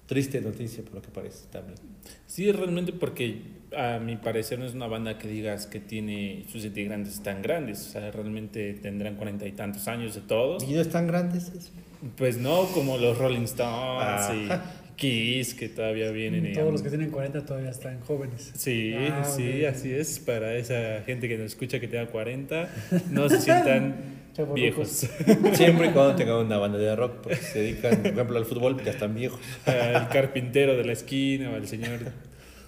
triste 0.06 0.40
noticia, 0.40 0.84
por 0.84 0.96
lo 0.96 1.02
que 1.02 1.08
parece 1.08 1.46
también. 1.50 1.78
Sí, 2.26 2.50
realmente 2.52 2.92
porque 2.92 3.42
a 3.76 3.98
mi 3.98 4.16
parecer 4.16 4.58
no 4.58 4.66
es 4.66 4.74
una 4.74 4.86
banda 4.86 5.18
que 5.18 5.28
digas 5.28 5.66
que 5.66 5.80
tiene 5.80 6.44
sus 6.50 6.64
integrantes 6.64 7.22
tan 7.22 7.40
grandes. 7.40 7.80
O 7.86 7.90
sea, 7.92 8.10
realmente 8.10 8.74
tendrán 8.74 9.16
cuarenta 9.16 9.46
y 9.46 9.52
tantos 9.52 9.88
años 9.88 10.14
de 10.14 10.20
todos. 10.22 10.62
¿Y 10.64 10.72
no 10.74 10.80
están 10.80 11.06
grandes 11.06 11.48
eso? 11.48 11.70
Pues 12.16 12.36
no 12.36 12.66
como 12.74 12.98
los 12.98 13.16
Rolling 13.16 13.44
Stones 13.44 14.30
y 14.34 14.48
Kiss 14.96 15.54
que 15.54 15.68
todavía 15.68 16.10
vienen. 16.10 16.52
Todos 16.52 16.72
los 16.72 16.82
que 16.82 16.88
tienen 16.88 17.10
40 17.10 17.44
todavía 17.44 17.70
están 17.70 18.00
jóvenes. 18.00 18.52
Sí, 18.54 18.94
Ah, 18.96 19.24
sí, 19.24 19.64
así 19.64 19.92
es. 19.92 20.18
Para 20.18 20.54
esa 20.56 21.02
gente 21.04 21.28
que 21.28 21.36
nos 21.38 21.46
escucha 21.46 21.80
que 21.80 21.88
tenga 21.88 22.06
40, 22.06 22.68
no 23.10 23.28
se 23.28 23.40
sientan 23.40 23.96
viejos. 24.54 24.88
Siempre 25.54 25.88
y 25.88 25.90
cuando 25.90 26.14
tengan 26.16 26.36
una 26.46 26.58
banda 26.58 26.78
de 26.78 26.94
rock, 26.96 27.22
porque 27.22 27.36
se 27.36 27.58
dedican, 27.60 27.96
por 28.02 28.12
ejemplo, 28.12 28.38
al 28.38 28.44
fútbol, 28.44 28.82
ya 28.84 28.92
están 28.92 29.14
viejos. 29.14 29.40
Al 29.66 30.08
carpintero 30.08 30.76
de 30.76 30.84
la 30.84 30.92
esquina 30.92 31.50
o 31.50 31.54
al 31.56 31.66
señor 31.66 31.98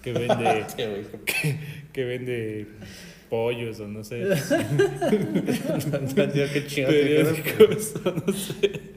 que 0.03 0.11
vende, 0.13 0.35
güey. 0.77 1.55
que 1.91 2.03
vende 2.03 2.67
pollos 3.29 3.79
o 3.79 3.87
no 3.87 4.03
sé, 4.03 4.23
periódicos 6.85 7.95
o 8.05 8.11
no 8.11 8.33
sé. 8.33 8.94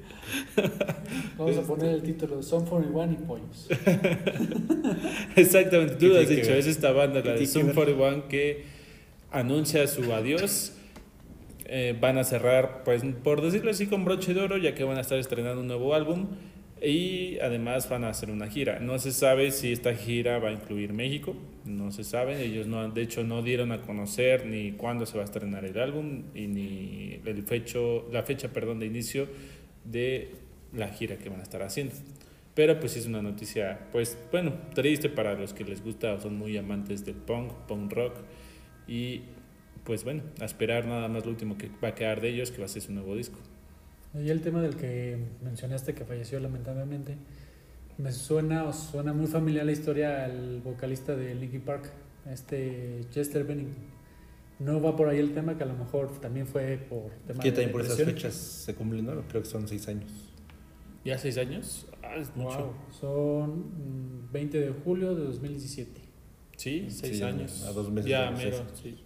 Vamos 1.38 1.56
a 1.56 1.62
poner 1.62 1.94
el 1.94 2.02
título 2.02 2.42
Son 2.42 2.64
41 2.66 3.12
y 3.12 3.16
pollos. 3.26 3.68
Exactamente, 5.36 5.94
tú 5.94 6.00
¿Qué 6.00 6.08
lo 6.08 6.18
has 6.20 6.28
dicho, 6.28 6.52
es 6.54 6.66
esta 6.66 6.92
banda, 6.92 7.16
la 7.20 7.34
¿Qué 7.34 7.46
de 7.46 7.62
ver? 7.62 7.74
41, 7.74 8.28
que 8.28 8.64
anuncia 9.30 9.86
su 9.86 10.12
adiós. 10.12 10.72
Eh, 11.70 11.94
van 12.00 12.16
a 12.16 12.24
cerrar, 12.24 12.82
pues 12.84 13.02
por 13.22 13.42
decirlo 13.42 13.70
así, 13.70 13.86
con 13.86 14.04
broche 14.06 14.32
de 14.32 14.40
oro, 14.40 14.56
ya 14.56 14.74
que 14.74 14.84
van 14.84 14.96
a 14.96 15.02
estar 15.02 15.18
estrenando 15.18 15.60
un 15.60 15.66
nuevo 15.66 15.94
álbum 15.94 16.28
y 16.82 17.38
además 17.40 17.90
van 17.90 18.04
a 18.04 18.08
hacer 18.08 18.30
una 18.30 18.46
gira. 18.48 18.78
No 18.80 18.98
se 18.98 19.12
sabe 19.12 19.50
si 19.50 19.72
esta 19.72 19.94
gira 19.94 20.38
va 20.38 20.48
a 20.48 20.52
incluir 20.52 20.94
México, 20.94 21.36
no 21.66 21.92
se 21.92 22.04
sabe, 22.04 22.42
ellos 22.42 22.66
no, 22.68 22.80
han- 22.80 22.94
de 22.94 23.02
hecho 23.02 23.22
no 23.22 23.42
dieron 23.42 23.72
a 23.72 23.82
conocer 23.82 24.46
ni 24.46 24.72
cuándo 24.72 25.04
se 25.04 25.18
va 25.18 25.24
a 25.24 25.26
estrenar 25.26 25.66
el 25.66 25.78
álbum 25.78 26.22
y 26.34 26.46
ni 26.46 27.20
el 27.26 27.42
fecho, 27.42 28.08
la 28.12 28.22
fecha 28.22 28.48
perdón, 28.48 28.78
de 28.78 28.86
inicio 28.86 29.28
de 29.84 30.34
la 30.72 30.88
gira 30.88 31.16
que 31.16 31.28
van 31.28 31.40
a 31.40 31.42
estar 31.42 31.62
haciendo. 31.62 31.94
Pero 32.54 32.80
pues 32.80 32.96
es 32.96 33.06
una 33.06 33.22
noticia, 33.22 33.78
pues 33.92 34.18
bueno, 34.32 34.52
triste 34.74 35.08
para 35.08 35.34
los 35.34 35.54
que 35.54 35.64
les 35.64 35.82
gusta 35.82 36.14
o 36.14 36.20
son 36.20 36.36
muy 36.36 36.56
amantes 36.56 37.04
del 37.04 37.14
punk, 37.14 37.52
punk 37.68 37.92
rock. 37.92 38.14
Y 38.88 39.22
pues 39.84 40.04
bueno, 40.04 40.22
a 40.40 40.44
esperar 40.44 40.86
nada 40.86 41.08
más 41.08 41.24
lo 41.24 41.30
último 41.30 41.56
que 41.56 41.70
va 41.82 41.88
a 41.88 41.94
quedar 41.94 42.20
de 42.20 42.30
ellos, 42.30 42.50
que 42.50 42.58
va 42.58 42.64
a 42.64 42.68
ser 42.68 42.82
su 42.82 42.92
nuevo 42.92 43.14
disco. 43.14 43.38
Y 44.14 44.28
el 44.30 44.40
tema 44.40 44.60
del 44.60 44.76
que 44.76 45.18
mencionaste 45.42 45.94
que 45.94 46.04
falleció 46.04 46.40
lamentablemente, 46.40 47.16
me 47.98 48.12
suena 48.12 48.64
o 48.64 48.72
suena 48.72 49.12
muy 49.12 49.26
familiar 49.26 49.64
la 49.64 49.72
historia 49.72 50.24
al 50.24 50.60
vocalista 50.60 51.14
de 51.14 51.34
Linkin 51.34 51.60
Park, 51.60 51.90
este 52.30 53.04
Chester 53.10 53.44
Bennington. 53.44 53.97
No 54.58 54.80
va 54.82 54.96
por 54.96 55.08
ahí 55.08 55.18
el 55.18 55.34
tema 55.34 55.56
que 55.56 55.62
a 55.62 55.66
lo 55.66 55.74
mejor 55.74 56.18
también 56.20 56.46
fue 56.46 56.76
por 56.90 57.12
tema 57.26 57.40
Que 57.42 57.50
de 57.50 57.56
también 57.56 57.72
por 57.72 57.80
esas 57.82 57.96
fechas 58.02 58.34
se 58.34 58.74
cumplen, 58.74 59.06
¿no? 59.06 59.22
Creo 59.28 59.42
que 59.42 59.48
son 59.48 59.68
seis 59.68 59.86
años. 59.88 60.10
¿Ya 61.04 61.16
seis 61.16 61.38
años? 61.38 61.86
Ah, 62.02 62.16
es 62.16 62.34
mucho. 62.34 62.58
Wow, 62.58 62.74
son 62.90 63.58
mm, 63.60 64.32
20 64.32 64.60
de 64.60 64.72
julio 64.84 65.14
de 65.14 65.24
2017. 65.26 66.00
Sí, 66.56 66.86
seis 66.90 67.18
Sí, 67.18 67.22
años. 67.22 67.64
a 67.68 67.72
dos 67.72 67.88
meses 67.90 68.10
Ya, 68.10 68.30
mero, 68.32 68.58
sí. 68.74 68.98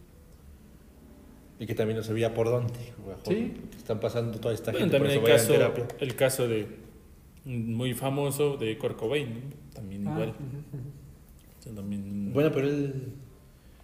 Y 1.59 1.67
que 1.67 1.75
también 1.75 1.99
no 1.99 2.03
sabía 2.03 2.33
por 2.35 2.49
dónde. 2.49 2.73
Sí. 3.29 3.53
Están 3.77 4.01
pasando 4.01 4.39
toda 4.41 4.55
esta 4.55 4.73
Bueno, 4.73 4.87
gente, 4.87 4.99
por 4.99 5.07
también 5.09 5.25
el 5.27 5.31
eso 5.31 5.53
a 5.53 5.59
caso, 5.59 5.75
terapia. 5.77 5.97
el 6.01 6.17
caso 6.17 6.49
de 6.49 6.67
mm, 7.45 7.75
muy 7.75 7.93
famoso 7.95 8.57
de 8.57 8.79
Kurt 8.79 8.97
Cobain, 8.97 9.29
¿no? 9.35 9.41
también 9.75 10.09
Ah, 10.09 10.13
igual. 10.13 10.29
ujú, 10.31 10.79
ujú. 10.79 10.89
O 11.59 11.63
sea, 11.63 11.75
también- 11.75 12.33
Bueno, 12.33 12.51
pero 12.53 12.69
él... 12.69 13.13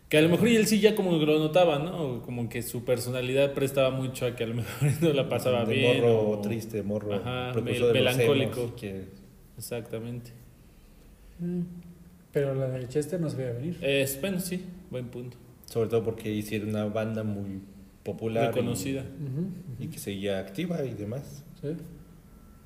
Que 0.08 0.16
a 0.18 0.22
lo 0.22 0.28
mejor 0.30 0.48
y 0.48 0.56
él 0.56 0.66
sí 0.66 0.80
ya 0.80 0.94
como 0.94 1.18
que 1.18 1.26
lo 1.26 1.38
notaba, 1.38 1.78
¿no? 1.78 2.22
Como 2.22 2.48
que 2.48 2.62
su 2.62 2.84
personalidad 2.84 3.52
prestaba 3.52 3.90
mucho 3.90 4.24
a 4.24 4.34
que 4.34 4.44
a 4.44 4.46
lo 4.46 4.54
mejor 4.54 4.88
no 5.02 5.12
la 5.12 5.28
pasaba 5.28 5.64
de 5.66 5.74
bien. 5.74 6.00
morro 6.00 6.30
o- 6.30 6.40
triste, 6.40 6.82
morro 6.82 7.14
Ajá, 7.14 7.52
mel- 7.60 7.92
melancólico. 7.92 8.60
emos, 8.60 8.72
que- 8.72 9.04
Exactamente. 9.58 10.32
Mm. 11.40 11.60
Pero 12.32 12.54
la 12.54 12.68
de 12.68 12.88
Chester 12.88 13.20
no 13.20 13.28
se 13.28 13.36
veía 13.36 13.52
venir. 13.52 13.78
Es, 13.82 14.20
bueno, 14.20 14.40
sí, 14.40 14.64
buen 14.90 15.08
punto. 15.08 15.36
sobre 15.66 15.88
todo 15.90 16.02
porque 16.04 16.30
hicieron 16.32 16.70
una 16.70 16.86
banda 16.86 17.22
muy 17.22 17.60
popular. 18.02 18.44
y- 18.44 18.46
Reconocida. 18.48 19.02
Ujú. 19.02 19.82
Y, 19.84 19.88
que 19.88 19.98
seguía 19.98 20.38
activa 20.38 20.82
y 20.84 20.94
demás. 20.94 21.44
Sí. 21.60 21.68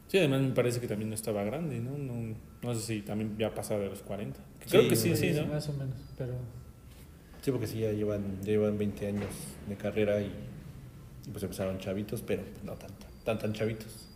Sí, 0.09 0.19
además 0.19 0.43
me 0.43 0.51
parece 0.51 0.79
que 0.81 0.87
también 0.87 1.09
no 1.09 1.15
estaba 1.15 1.43
grande, 1.43 1.81
¿no? 1.81 1.97
No, 1.99 2.35
no 2.63 2.75
sé 2.75 2.81
si 2.81 3.01
también 3.03 3.35
ya 3.39 3.53
pasado 3.55 3.81
de 3.81 3.89
los 3.89 4.03
40. 4.03 4.39
Creo 4.69 4.83
Sí, 4.83 4.89
que 4.89 4.97
sí, 4.97 5.17
sí, 5.17 5.33
Sí, 5.33 5.41
¿no? 5.41 5.47
Más 5.47 5.69
o 5.69 5.73
menos, 5.73 5.97
pero 6.19 6.35
Sí, 7.43 7.51
porque 7.51 7.67
sí, 7.67 7.81
ya 7.81 7.93
llevan, 7.93 8.39
ya 8.41 8.53
llevan 8.53 8.79
20 8.79 9.07
años 9.07 9.29
de 9.69 9.77
carrera 9.77 10.21
y, 10.23 10.27
y 11.27 11.31
pues 11.31 11.43
empezaron 11.43 11.79
chavitos, 11.79 12.23
pero 12.23 12.43
no 12.65 12.73
tan, 12.75 12.91
tan, 13.25 13.39
tan 13.39 13.53
chavitos. 13.53 14.09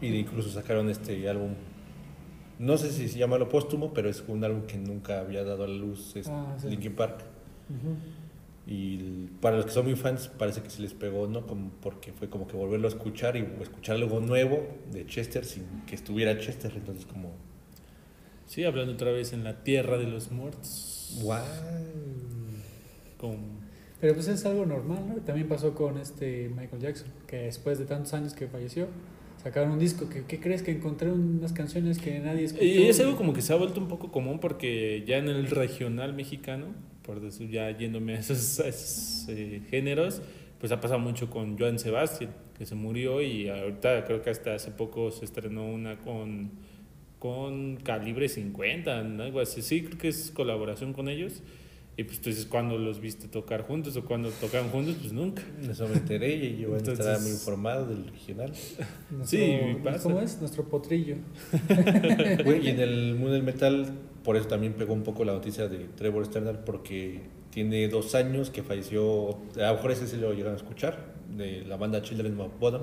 Y 0.00 0.10
de 0.10 0.16
incluso 0.18 0.50
sacaron 0.50 0.88
este 0.88 1.28
álbum, 1.28 1.52
no 2.58 2.76
sé 2.78 2.90
si 2.90 3.08
se 3.08 3.18
llama 3.18 3.38
lo 3.38 3.48
póstumo, 3.48 3.92
pero 3.92 4.08
es 4.08 4.24
un 4.26 4.42
álbum 4.44 4.62
que 4.62 4.76
nunca 4.78 5.20
había 5.20 5.44
dado 5.44 5.64
a 5.64 5.68
la 5.68 5.74
luz, 5.74 6.16
es 6.16 6.28
Ah, 6.28 6.56
sí. 6.60 6.68
Linkin 6.68 6.94
Park. 6.94 7.22
Y 8.66 9.26
para 9.40 9.56
los 9.56 9.64
que 9.66 9.72
son 9.72 9.86
muy 9.86 9.96
fans, 9.96 10.28
parece 10.28 10.62
que 10.62 10.68
se 10.70 10.82
les 10.82 10.92
pegó, 10.92 11.26
¿no? 11.26 11.46
Como 11.46 11.70
porque 11.82 12.12
fue 12.12 12.28
como 12.28 12.46
que 12.46 12.56
volverlo 12.56 12.86
a 12.86 12.90
escuchar 12.90 13.36
y 13.36 13.46
escuchar 13.62 13.96
algo 13.96 14.20
nuevo 14.20 14.66
de 14.92 15.06
Chester 15.06 15.44
sin 15.44 15.64
que 15.86 15.94
estuviera 15.94 16.38
Chester. 16.38 16.72
Entonces, 16.74 17.06
como, 17.06 17.32
Sí, 18.46 18.64
hablando 18.64 18.92
otra 18.94 19.10
vez 19.10 19.32
en 19.32 19.44
la 19.44 19.62
tierra 19.62 19.98
de 19.98 20.06
los 20.06 20.30
muertos. 20.30 20.94
¡Wow! 21.22 21.38
Con... 23.16 23.36
Pero 24.00 24.14
pues 24.14 24.28
es 24.28 24.44
algo 24.44 24.64
normal, 24.64 25.04
¿no? 25.08 25.14
También 25.22 25.48
pasó 25.48 25.74
con 25.74 25.98
este 25.98 26.48
Michael 26.48 26.82
Jackson, 26.82 27.08
que 27.26 27.36
después 27.38 27.78
de 27.78 27.84
tantos 27.84 28.14
años 28.14 28.32
que 28.32 28.46
falleció, 28.46 28.86
sacaron 29.42 29.72
un 29.72 29.78
disco 29.78 30.08
que, 30.08 30.24
¿qué 30.24 30.38
crees? 30.38 30.62
Que 30.62 30.70
encontré 30.70 31.10
unas 31.10 31.52
canciones 31.52 31.98
que 31.98 32.18
nadie 32.20 32.44
escuchó. 32.44 32.64
Y 32.64 32.86
es 32.86 33.00
algo 33.00 33.16
como 33.16 33.32
que 33.32 33.42
se 33.42 33.52
ha 33.52 33.56
vuelto 33.56 33.80
un 33.80 33.88
poco 33.88 34.12
común 34.12 34.38
porque 34.38 35.04
ya 35.06 35.16
en 35.16 35.28
el 35.28 35.48
regional 35.50 36.14
mexicano, 36.14 36.66
por 37.02 37.20
decir, 37.20 37.50
ya 37.50 37.70
yéndome 37.76 38.16
a 38.16 38.18
esos, 38.20 38.60
a 38.60 38.68
esos, 38.68 39.26
eh, 39.28 39.62
géneros, 39.70 40.22
pues 40.60 40.72
ha 40.72 40.80
pasado 40.80 41.00
mucho 41.00 41.30
con 41.30 41.58
Joan 41.58 41.78
Sebastián, 41.78 42.30
que 42.56 42.66
se 42.66 42.74
murió 42.74 43.22
y 43.22 43.48
ahorita 43.48 44.04
creo 44.04 44.22
que 44.22 44.30
hasta 44.30 44.54
hace 44.54 44.70
poco 44.70 45.10
se 45.10 45.24
estrenó 45.24 45.66
una 45.66 45.98
con, 45.98 46.50
con 47.18 47.76
Calibre 47.76 48.28
50, 48.28 49.02
¿no? 49.02 49.22
algo 49.24 49.40
así. 49.40 49.62
Sí, 49.62 49.82
creo 49.82 49.98
que 49.98 50.08
es 50.08 50.30
colaboración 50.30 50.92
con 50.92 51.08
ellos. 51.08 51.42
Y 51.96 52.04
pues 52.04 52.20
tú 52.20 52.30
dices, 52.30 52.46
¿cuándo 52.46 52.78
los 52.78 53.00
viste 53.00 53.26
tocar 53.26 53.62
juntos 53.62 53.96
o 53.96 54.04
cuando 54.04 54.30
tocaron 54.30 54.68
juntos? 54.68 54.94
Pues 55.00 55.12
nunca. 55.12 55.42
Eso 55.68 55.88
me 55.88 55.94
enteré 55.96 56.32
y 56.36 56.58
yo 56.58 56.68
Entonces- 56.76 57.00
estaba 57.00 57.18
muy 57.18 57.30
informado 57.32 57.86
del 57.86 58.06
regional. 58.06 58.52
Nuestro- 59.10 59.26
Sí, 59.38 59.58
pasa. 59.82 60.02
¿Cómo 60.04 60.20
es? 60.20 60.38
Nuestro 60.40 60.62
potrillo. 60.68 61.16
Güey, 62.44 62.66
y 62.66 62.68
en 62.70 62.78
el 62.80 63.14
mundo 63.16 63.32
del 63.32 63.42
metal, 63.42 63.90
por 64.22 64.36
eso 64.36 64.46
también 64.46 64.74
pegó 64.74 64.94
un 64.94 65.02
poco 65.02 65.24
la 65.24 65.32
noticia 65.32 65.66
de 65.68 65.78
Trevor 65.96 66.24
Sternal, 66.26 66.60
porque 66.64 67.22
tiene 67.50 67.88
dos 67.88 68.14
años 68.14 68.50
que 68.50 68.62
falleció, 68.62 69.30
a 69.56 69.66
lo 69.70 69.74
mejor 69.74 69.90
ese 69.90 70.06
sí 70.06 70.16
lo 70.18 70.30
llegaron 70.32 70.54
a 70.54 70.56
escuchar, 70.56 71.14
de 71.36 71.62
la 71.64 71.76
banda 71.76 72.00
Children 72.02 72.38
of 72.38 72.52
Bodom. 72.60 72.82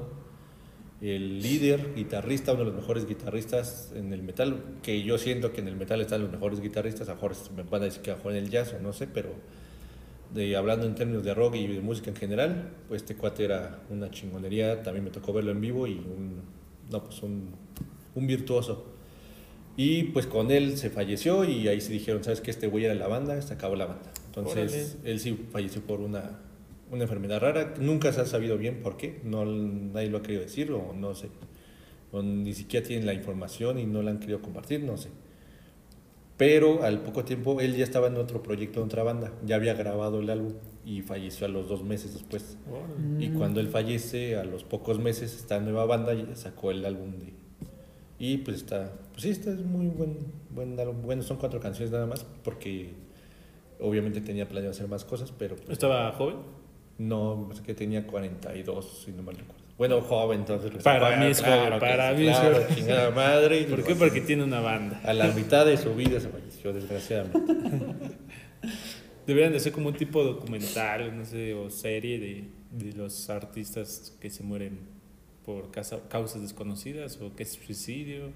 El 1.02 1.42
líder, 1.42 1.94
guitarrista, 1.94 2.54
uno 2.54 2.62
de 2.62 2.72
los 2.72 2.76
mejores 2.76 3.06
guitarristas 3.06 3.92
en 3.96 4.14
el 4.14 4.24
metal, 4.24 4.64
que 4.82 5.04
yo 5.04 5.18
siento 5.18 5.52
que 5.52 5.62
en 5.62 5.68
el 5.68 5.76
metal 5.76 6.00
están 6.02 6.22
los 6.22 6.32
mejores 6.32 6.62
guitarristas, 6.62 7.10
a 7.10 7.16
mejor 7.16 7.34
me 7.56 7.64
van 7.64 7.82
a 7.82 7.86
decir 7.86 8.02
que 8.02 8.12
a 8.12 8.18
en 8.24 8.36
el 8.36 8.50
jazz 8.50 8.74
o 8.74 8.82
no 8.82 8.94
sé, 8.94 9.08
pero 9.08 9.30
de, 10.34 10.56
hablando 10.56 10.86
en 10.86 10.96
términos 10.96 11.24
de 11.24 11.34
rock 11.34 11.56
y 11.56 11.68
de 11.68 11.82
música 11.82 12.10
en 12.10 12.16
general, 12.16 12.72
pues 12.88 13.02
este 13.02 13.16
cuate 13.16 13.44
era 13.44 13.84
una 13.90 14.10
chingonería, 14.10 14.84
también 14.84 15.04
me 15.04 15.12
tocó 15.12 15.34
verlo 15.34 15.52
en 15.52 15.62
vivo 15.62 15.86
y 15.86 15.96
un, 15.96 16.42
no, 16.90 17.04
pues 17.04 17.22
un, 17.24 17.50
un 18.16 18.28
virtuoso. 18.28 18.86
Y 19.78 20.04
pues 20.04 20.26
con 20.26 20.52
él 20.52 20.78
se 20.78 20.90
falleció 20.90 21.44
y 21.44 21.68
ahí 21.68 21.82
se 21.82 21.92
dijeron, 21.92 22.24
¿sabes 22.24 22.40
qué? 22.40 22.52
Este 22.52 22.68
güey 22.68 22.86
era 22.86 22.94
la 22.94 23.08
banda, 23.08 23.42
se 23.42 23.54
acabó 23.54 23.76
la 23.76 23.86
banda. 23.86 24.12
Entonces 24.28 24.98
él 25.04 25.20
sí 25.20 25.48
falleció 25.52 25.82
por 25.82 26.00
una, 26.00 26.40
una 26.92 27.04
enfermedad 27.04 27.40
rara, 27.40 27.74
nunca 27.80 28.12
se 28.14 28.22
ha 28.22 28.26
sabido 28.26 28.58
bien 28.58 28.82
por 28.82 28.98
qué, 28.98 29.20
no, 29.24 29.46
nadie 29.46 30.10
lo 30.10 30.20
ha 30.20 30.22
querido 30.22 30.42
decir 30.42 30.72
o 30.72 30.94
no 30.94 31.16
sé, 31.16 31.30
o 32.12 32.22
ni 32.22 32.54
siquiera 32.54 32.86
tienen 32.86 33.06
la 33.06 33.14
información 33.14 33.80
y 33.80 33.86
no 33.86 34.02
la 34.02 34.12
han 34.12 34.20
querido 34.20 34.42
compartir, 34.42 34.84
no 34.84 34.98
sé. 34.98 35.10
Pero 36.38 36.84
al 36.84 37.02
poco 37.02 37.24
tiempo 37.24 37.62
él 37.62 37.76
ya 37.78 37.84
estaba 37.86 38.08
en 38.08 38.18
otro 38.18 38.44
proyecto 38.44 38.82
de 38.82 38.86
otra 38.88 39.04
banda, 39.04 39.32
ya 39.46 39.56
había 39.56 39.74
grabado 39.74 40.20
el 40.20 40.30
álbum 40.30 40.54
y 40.86 41.02
falleció 41.02 41.48
a 41.48 41.50
los 41.50 41.70
dos 41.70 41.84
meses 41.84 42.14
después. 42.14 42.58
Y 43.20 43.30
Mm. 43.30 43.38
cuando 43.38 43.60
él 43.62 43.70
fallece, 43.70 44.36
a 44.36 44.44
los 44.44 44.64
pocos 44.66 45.00
meses, 45.00 45.34
esta 45.34 45.60
nueva 45.62 45.86
banda 45.86 46.14
ya 46.14 46.36
sacó 46.36 46.72
el 46.72 46.86
álbum 46.86 47.18
de... 47.20 47.34
Y 48.20 48.38
pues 48.40 48.58
está, 48.58 48.94
pues 49.12 49.24
sí, 49.24 49.30
este 49.30 49.52
es 49.52 49.62
muy 49.62 49.88
buen, 49.88 50.18
buen 50.50 50.78
álbum. 50.80 51.02
Bueno, 51.04 51.24
son 51.24 51.38
cuatro 51.38 51.60
canciones 51.60 51.92
nada 51.92 52.06
más, 52.06 52.26
porque 52.44 52.92
obviamente 53.80 54.20
tenía 54.22 54.48
planeado 54.48 54.72
hacer 54.72 54.88
más 54.88 55.04
cosas, 55.06 55.32
pero 55.38 55.56
pues, 55.56 55.70
¿Estaba 55.70 56.12
joven? 56.14 56.36
No, 56.98 57.36
me 57.38 57.44
parece 57.48 57.64
que 57.64 57.74
tenía 57.74 58.06
42, 58.08 59.04
si 59.06 59.12
no 59.12 59.24
mal 59.24 59.36
recuerdo. 59.36 59.64
Bueno, 59.78 60.00
joven, 60.02 60.40
entonces. 60.40 60.72
Para 60.84 61.18
mí 61.18 61.26
es 61.26 61.42
joven, 61.42 61.80
para 61.80 62.16
sí, 62.16 62.22
mí 62.22 62.28
es 62.30 62.40
claro, 62.40 62.56
joven. 62.56 62.76
chingada 62.76 63.12
madre. 63.12 63.64
¿Por 63.66 63.84
qué? 63.84 63.96
Porque 63.96 64.22
tiene 64.22 64.44
una 64.44 64.62
banda. 64.62 65.02
A 65.04 65.14
la 65.14 65.28
mitad 65.28 65.66
de 65.66 65.76
su 65.78 65.94
vida 65.96 66.20
se 66.22 66.30
falleció, 66.30 66.72
desgraciadamente. 66.72 67.54
Deberían 69.28 69.54
de 69.54 69.60
ser 69.60 69.72
como 69.72 69.90
un 69.90 69.96
tipo 69.96 70.24
documental, 70.24 71.18
no 71.18 71.26
sé, 71.26 71.54
o 71.56 71.70
serie 71.72 72.20
de, 72.20 72.48
de 72.72 72.94
los 72.94 73.30
artistas 73.30 74.16
que 74.22 74.30
se 74.30 74.44
mueren 74.44 74.80
por 75.44 75.72
casa- 75.72 76.08
causas 76.10 76.42
desconocidas 76.44 77.20
o 77.22 77.36
que 77.36 77.44
es 77.44 77.54
suicidio, 77.54 78.32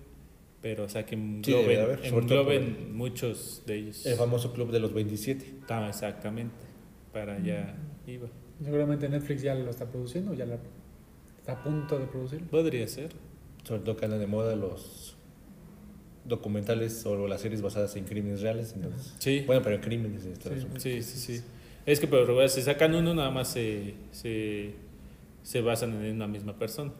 pero 0.61 0.85
o 0.85 0.89
sea 0.89 1.05
que 1.05 1.15
Sí, 1.15 1.21
engloben, 1.21 1.79
haber, 1.81 2.01
todo 2.01 2.11
por 2.11 2.23
engloben 2.23 2.97
muchos 2.97 3.63
de 3.67 3.75
ellos. 3.75 4.05
El 4.05 4.15
famoso 4.17 4.51
club 4.51 4.71
de 4.71 4.79
los 4.79 4.93
27. 4.93 5.45
Ah, 5.69 5.85
exactamente, 5.89 6.55
para 7.13 7.35
allá 7.35 7.75
iba. 8.07 8.27
Seguramente 8.63 9.07
Netflix 9.09 9.41
ya 9.41 9.55
lo 9.55 9.69
está 9.69 9.85
produciendo, 9.85 10.33
ya 10.33 10.45
la- 10.45 10.59
está 11.37 11.53
a 11.53 11.63
punto 11.63 11.97
de 11.97 12.05
producir. 12.07 12.43
Podría 12.45 12.87
ser. 12.87 13.11
Sobre 13.63 13.81
todo 13.81 13.95
que 13.97 14.05
andan 14.05 14.19
de 14.19 14.27
moda 14.27 14.55
los 14.55 15.15
documentales 16.25 17.05
o 17.05 17.27
las 17.27 17.41
series 17.41 17.61
basadas 17.61 17.95
en 17.95 18.03
crímenes 18.05 18.41
reales. 18.41 18.73
Entonces, 18.75 19.15
Sí. 19.19 19.43
Bueno, 19.47 19.61
pero 19.63 19.75
en 19.75 19.81
crímenes 19.81 20.25
en 20.25 20.33
Estados 20.33 20.59
Sí. 20.59 20.65
Unidos. 20.65 20.83
Sí, 20.83 21.01
sí, 21.03 21.37
sí. 21.37 21.43
Es 21.85 21.99
que, 21.99 22.07
pero 22.07 22.47
si 22.49 22.61
sacan 22.61 22.93
uno, 22.93 23.13
nada 23.15 23.31
más 23.31 23.47
se, 23.47 23.95
se, 24.11 24.73
se 25.43 25.61
basan 25.61 26.03
en 26.05 26.15
una 26.15 26.27
misma 26.27 26.57
persona. 26.59 26.91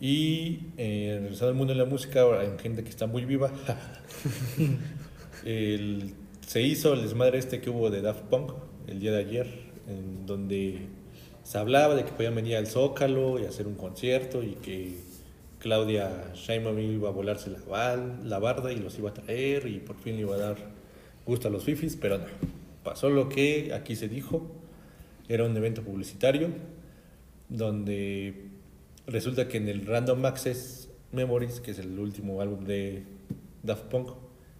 Y 0.00 0.60
eh, 0.76 1.18
regresando 1.20 1.48
al 1.50 1.54
mundo 1.54 1.72
de 1.72 1.78
la 1.78 1.84
música, 1.84 2.22
ahora 2.22 2.44
en 2.44 2.58
gente 2.58 2.82
que 2.84 2.90
está 2.90 3.06
muy 3.06 3.24
viva, 3.24 3.50
el- 5.44 6.14
se 6.46 6.62
hizo 6.62 6.92
el 6.94 7.02
desmadre 7.02 7.38
este 7.38 7.60
que 7.60 7.70
hubo 7.70 7.90
de 7.90 8.02
Daft 8.02 8.22
Punk 8.24 8.52
el 8.86 9.00
día 9.00 9.12
de 9.12 9.18
ayer, 9.18 9.63
en 9.88 10.26
donde 10.26 10.86
se 11.42 11.58
hablaba 11.58 11.94
de 11.94 12.04
que 12.04 12.12
podían 12.12 12.34
venir 12.34 12.56
al 12.56 12.66
Zócalo 12.66 13.38
y 13.38 13.44
hacer 13.44 13.66
un 13.66 13.74
concierto 13.74 14.42
y 14.42 14.52
que 14.54 14.98
Claudia 15.58 16.32
Sheinbaum 16.34 16.78
iba 16.78 17.08
a 17.08 17.12
volarse 17.12 17.50
la, 17.50 17.58
bal- 17.60 18.22
la 18.24 18.38
barda 18.38 18.72
y 18.72 18.76
los 18.76 18.98
iba 18.98 19.10
a 19.10 19.14
traer 19.14 19.66
y 19.66 19.78
por 19.78 19.96
fin 19.96 20.16
le 20.16 20.22
iba 20.22 20.34
a 20.34 20.38
dar 20.38 20.56
gusto 21.26 21.48
a 21.48 21.50
los 21.50 21.64
fifis, 21.64 21.96
pero 21.96 22.18
no. 22.18 22.24
Pasó 22.82 23.08
lo 23.08 23.28
que 23.28 23.72
aquí 23.74 23.96
se 23.96 24.08
dijo, 24.08 24.46
era 25.28 25.44
un 25.44 25.56
evento 25.56 25.82
publicitario 25.82 26.48
donde 27.48 28.48
resulta 29.06 29.48
que 29.48 29.56
en 29.58 29.68
el 29.68 29.86
Random 29.86 30.24
Access 30.24 30.88
Memories, 31.12 31.60
que 31.60 31.70
es 31.70 31.78
el 31.78 31.98
último 31.98 32.40
álbum 32.40 32.64
de 32.64 33.04
Daft 33.62 33.84
Punk, 33.84 34.10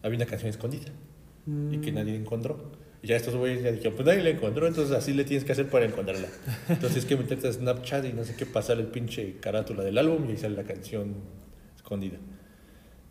había 0.02 0.16
una 0.16 0.26
canción 0.26 0.50
escondida 0.50 0.86
y 1.72 1.78
que 1.78 1.92
nadie 1.92 2.14
encontró. 2.16 2.56
Y 3.04 3.06
ya 3.06 3.16
estos 3.16 3.36
güeyes 3.36 3.62
ya 3.62 3.70
dijeron, 3.70 3.92
pues 3.96 4.06
nadie 4.06 4.22
la 4.22 4.30
encontró, 4.30 4.66
entonces 4.66 4.96
así 4.96 5.12
le 5.12 5.24
tienes 5.24 5.44
que 5.44 5.52
hacer 5.52 5.68
para 5.68 5.84
encontrarla. 5.84 6.26
Entonces 6.70 7.00
es 7.00 7.04
que 7.04 7.18
meterte 7.18 7.48
a 7.48 7.52
Snapchat 7.52 8.06
y 8.06 8.14
no 8.14 8.24
sé 8.24 8.34
qué 8.34 8.46
pasar 8.46 8.78
el 8.78 8.86
pinche 8.86 9.36
carátula 9.40 9.84
del 9.84 9.98
álbum 9.98 10.24
y 10.26 10.30
ahí 10.30 10.36
sale 10.38 10.56
la 10.56 10.64
canción 10.64 11.16
escondida. 11.76 12.16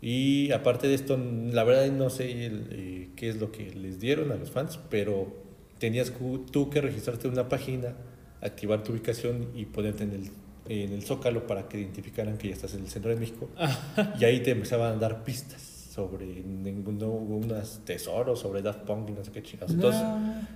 Y 0.02 0.52
aparte 0.52 0.88
de 0.88 0.96
esto, 0.96 1.16
la 1.16 1.64
verdad 1.64 1.92
no 1.92 2.10
sé 2.10 2.48
el, 2.48 2.68
eh, 2.72 3.10
qué 3.16 3.30
es 3.30 3.36
lo 3.36 3.52
que 3.52 3.70
les 3.76 4.00
dieron 4.00 4.32
a 4.32 4.36
los 4.36 4.50
fans, 4.50 4.80
pero 4.90 5.32
tenías 5.78 6.12
tú 6.50 6.72
que 6.72 6.82
registrarte 6.82 7.28
en 7.28 7.34
una 7.34 7.48
página, 7.48 7.94
activar 8.42 8.84
tu 8.84 8.94
ubicación 8.94 9.50
y 9.54 9.66
ponerte 9.66 10.06
en 10.06 10.14
el, 10.14 10.30
en 10.70 10.92
el 10.92 11.04
zócalo 11.04 11.46
para 11.46 11.70
que 11.70 11.78
identificaran 11.78 12.40
que 12.40 12.48
ya 12.48 12.56
estás 12.56 12.74
en 12.74 12.80
el 12.80 12.88
centro 12.88 13.12
de 13.12 13.18
México. 13.18 13.48
y 14.20 14.26
ahí 14.26 14.40
te 14.40 14.50
empezaban 14.50 14.94
a 14.94 14.96
dar 14.96 15.24
pistas 15.24 15.73
sobre 15.94 16.26
ninguno, 16.26 17.08
unos 17.12 17.82
tesoros, 17.86 18.40
sobre 18.40 18.64
Daft 18.64 18.80
Punk 18.80 19.10
y 19.10 19.12
no 19.12 19.24
sé 19.24 19.32
qué 19.32 19.44
chingados. 19.44 19.76
Entonces, 19.76 20.02
No. 20.02 20.08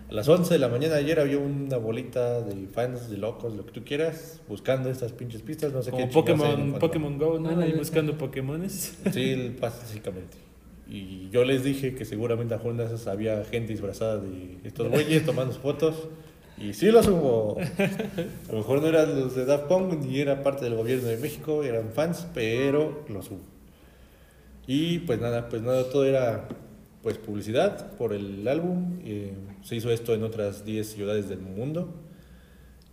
a 0.09 0.13
las 0.13 0.27
11 0.27 0.51
de 0.55 0.59
la 0.59 0.67
mañana 0.67 0.95
de 0.95 1.01
ayer 1.01 1.19
había 1.19 1.37
una 1.37 1.77
bolita 1.77 2.41
de 2.41 2.65
fans, 2.67 3.07
de 3.09 3.17
locos, 3.17 3.55
lo 3.55 3.63
que 3.65 3.71
tú 3.71 3.83
quieras, 3.85 4.41
buscando 4.49 4.89
estas 4.89 5.11
pinches 5.11 5.43
pistas, 5.43 5.73
no 5.73 5.83
sé 5.83 5.91
Como 5.91 6.07
qué 6.07 6.11
Pokémon. 6.13 6.73
Pokémon 6.79 7.17
Go, 7.19 7.39
¿no? 7.39 7.49
Ah, 7.51 7.63
Ahí 7.63 7.73
buscando 7.73 8.17
Pokémones. 8.17 8.97
Sí, 9.13 9.55
básicamente. 9.61 10.37
Y 10.89 11.29
yo 11.29 11.43
les 11.43 11.63
dije 11.63 11.93
que 11.93 12.05
seguramente 12.05 12.55
a 12.55 12.57
una 12.63 12.83
de 12.85 12.95
esas 12.95 13.05
había 13.07 13.43
gente 13.45 13.73
disfrazada 13.73 14.17
de 14.17 14.57
estos 14.63 14.89
güeyes 14.89 15.23
tomando 15.25 15.53
fotos. 15.53 16.07
Y 16.57 16.73
sí 16.73 16.87
los 16.87 17.07
hubo. 17.07 17.57
A 17.59 18.51
lo 18.51 18.57
mejor 18.57 18.81
no 18.81 18.87
eran 18.87 19.19
los 19.19 19.35
de 19.35 19.45
Daft 19.45 19.65
Punk 19.65 19.93
ni 20.03 20.19
era 20.19 20.41
parte 20.41 20.65
del 20.65 20.73
gobierno 20.73 21.07
de 21.09 21.17
México, 21.17 21.63
eran 21.63 21.91
fans, 21.93 22.25
pero 22.33 23.03
los 23.09 23.29
hubo. 23.29 23.56
Y 24.67 24.99
pues 24.99 25.19
nada, 25.19 25.49
pues 25.49 25.61
nada, 25.61 25.89
todo 25.89 26.05
era 26.05 26.47
pues 27.01 27.17
publicidad 27.17 27.91
por 27.95 28.13
el 28.13 28.47
álbum. 28.47 28.99
eh, 29.03 29.33
se 29.63 29.75
hizo 29.75 29.89
esto 29.91 30.13
en 30.13 30.23
otras 30.23 30.65
10 30.65 30.85
ciudades 30.87 31.29
del 31.29 31.39
mundo. 31.39 31.93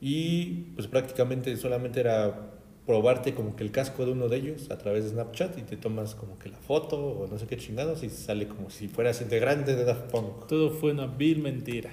Y 0.00 0.70
pues 0.74 0.86
prácticamente 0.86 1.56
solamente 1.56 2.00
era 2.00 2.52
probarte 2.86 3.34
como 3.34 3.56
que 3.56 3.64
el 3.64 3.70
casco 3.70 4.04
de 4.04 4.12
uno 4.12 4.28
de 4.28 4.36
ellos 4.36 4.70
a 4.70 4.76
través 4.76 5.04
de 5.04 5.10
Snapchat 5.10 5.56
y 5.58 5.62
te 5.62 5.76
tomas 5.76 6.14
como 6.14 6.38
que 6.38 6.50
la 6.50 6.58
foto 6.58 6.98
o 6.98 7.26
no 7.26 7.38
sé 7.38 7.46
qué 7.46 7.56
chingados 7.56 8.02
y 8.02 8.10
sale 8.10 8.46
como 8.46 8.68
si 8.70 8.88
fueras 8.88 9.20
integrante 9.22 9.74
de 9.74 9.84
Daft 9.84 10.10
Punk. 10.10 10.46
Todo 10.46 10.70
fue 10.70 10.92
una 10.92 11.06
vil 11.06 11.40
mentira. 11.40 11.90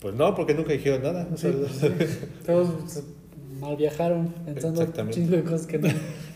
Pues 0.00 0.14
no, 0.14 0.34
porque 0.34 0.54
nunca 0.54 0.72
dijeron 0.72 1.02
nada. 1.02 1.28
o 1.32 1.36
sea, 1.36 1.52
Todos 2.46 3.04
mal 3.60 3.76
viajaron 3.76 4.28
pensando 4.44 4.84
chingo 5.10 5.36
de 5.36 5.42
cosas 5.44 5.66
que 5.66 5.78
no. 5.78 5.88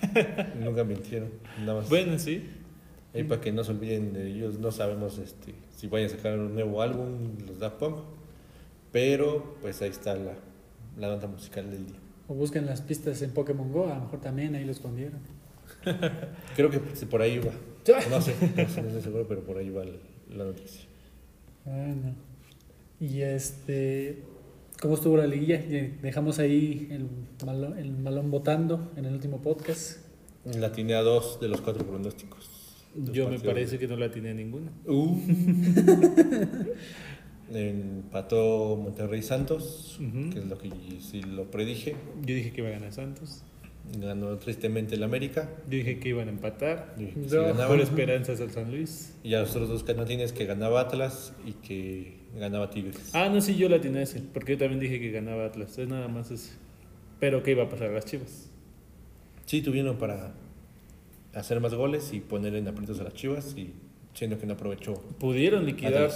nunca 0.65 0.85
mintieron. 0.85 1.31
Nada 1.61 1.81
más. 1.81 1.89
Bueno, 1.89 2.19
sí. 2.19 2.43
Ahí 3.15 3.25
para 3.25 3.41
que 3.41 3.53
no 3.53 3.63
se 3.63 3.73
olviden 3.73 4.13
de 4.13 4.29
ellos, 4.29 4.59
no 4.59 4.73
sabemos 4.73 5.19
este, 5.19 5.55
si 5.77 5.87
vayan 5.87 6.09
a 6.09 6.13
sacar 6.17 6.39
un 6.39 6.55
nuevo 6.55 6.81
álbum, 6.81 7.37
los 7.47 7.59
Daft 7.59 7.77
Punk. 7.77 7.97
Pero 8.91 9.57
pues 9.61 9.83
ahí 9.83 9.91
está 9.91 10.15
la, 10.15 10.35
la 10.99 11.09
nota 11.09 11.27
musical 11.27 11.71
del 11.71 11.87
día. 11.87 11.97
O 12.29 12.35
busquen 12.35 12.67
las 12.67 12.81
pistas 12.81 13.21
en 13.23 13.33
Pokémon 13.33 13.71
Go, 13.73 13.87
a 13.87 13.95
lo 13.95 14.03
mejor 14.03 14.21
también 14.21 14.55
ahí 14.55 14.65
lo 14.65 14.73
escondieron. 14.73 15.21
Creo 16.57 16.71
que 16.71 16.79
por 17.07 17.23
ahí 17.23 17.39
va. 17.39 17.53
No 18.11 18.21
sé, 18.23 18.37
no, 18.57 18.69
sé, 18.69 18.81
no 18.81 18.89
estoy 18.89 19.03
seguro, 19.03 19.27
pero 19.27 19.41
por 19.43 19.57
ahí 19.57 19.69
va 19.69 19.85
la, 19.85 19.97
la 20.31 20.45
noticia. 20.45 20.83
Bueno. 21.65 22.15
Y 23.01 23.23
este, 23.23 24.23
¿cómo 24.81 24.95
estuvo 24.95 25.17
la 25.17 25.27
liguilla? 25.27 25.61
Dejamos 26.01 26.39
ahí 26.39 26.87
el 26.93 27.09
balón, 27.45 27.77
el 27.77 27.91
balón 27.97 28.31
votando 28.31 28.93
en 28.95 29.07
el 29.07 29.15
último 29.15 29.43
podcast. 29.43 29.99
La 30.45 30.71
tiene 30.71 30.95
a 30.95 31.03
dos 31.03 31.41
de 31.41 31.49
los 31.49 31.61
cuatro 31.61 31.85
pronósticos. 31.85 32.62
Yo 32.95 33.29
me 33.29 33.39
parece 33.39 33.79
que 33.79 33.87
no 33.89 33.97
la 33.97 34.11
tiene 34.11 34.35
ninguna. 34.35 34.71
Uh. 34.87 35.17
Empató 37.55 38.77
Monterrey 38.83 39.23
Santos, 39.23 39.99
que 40.33 40.39
es 40.39 40.47
lo 40.47 40.57
que 40.59 40.71
sí 41.01 41.23
lo 41.23 41.51
predije. 41.51 41.97
Yo 42.25 42.35
dije 42.35 42.53
que 42.53 42.61
iba 42.63 42.71
a 42.71 42.73
ganar 42.73 42.93
Santos. 42.93 43.43
Ganó 43.99 44.39
tristemente 44.39 44.95
el 44.95 45.03
América. 45.03 45.51
Yo 45.69 45.77
dije 45.79 45.99
que 45.99 46.11
iban 46.11 46.29
a 46.29 46.31
empatar. 46.31 46.95
Dije 46.97 47.15
que 47.15 47.29
sí 47.29 47.35
No. 47.35 47.43
ganaba. 47.43 47.69
Por 47.69 47.81
esperanzas 47.81 48.41
al 48.41 48.51
San 48.53 48.71
Luis. 48.71 49.15
Y 49.25 49.35
a 49.35 49.41
los 49.41 49.51
otros 49.51 49.69
dos 49.69 49.83
canatines 49.83 50.33
que 50.33 50.47
ganaba 50.47 50.81
Atlas 50.81 51.35
y 51.45 51.53
que 51.55 52.21
ganaba 52.39 52.71
Tigres. 52.71 53.11
Ah, 53.13 53.29
no, 53.29 53.41
sí, 53.41 53.57
yo 53.57 53.69
la 53.69 53.81
tiene 53.81 54.03
ese. 54.03 54.21
Porque 54.33 54.53
yo 54.53 54.59
también 54.59 54.79
dije 54.81 55.01
que 55.01 55.11
ganaba 55.11 55.45
Atlas. 55.47 55.77
Es 55.79 55.89
nada 55.89 56.07
más 56.09 56.31
ese. 56.31 56.53
Pero 57.19 57.43
que 57.43 57.51
iba 57.51 57.65
a 57.65 57.69
pasar 57.69 57.89
a 57.91 57.93
las 57.93 58.05
chivas. 58.05 58.49
Sí, 59.47 59.61
tuvieron 59.63 59.99
para 59.99 60.33
hacer 61.35 61.61
más 61.61 61.75
goles 61.75 62.13
y 62.13 62.21
poner 62.21 62.55
en 62.55 62.69
aprietos 62.69 63.01
a 63.01 63.05
las 63.05 63.15
Chivas 63.15 63.55
y 63.57 63.73
siendo 64.15 64.39
que 64.39 64.47
no 64.47 64.55
aprovechó. 64.55 64.95
Pudieron 65.19 65.65
liquidar. 65.67 66.11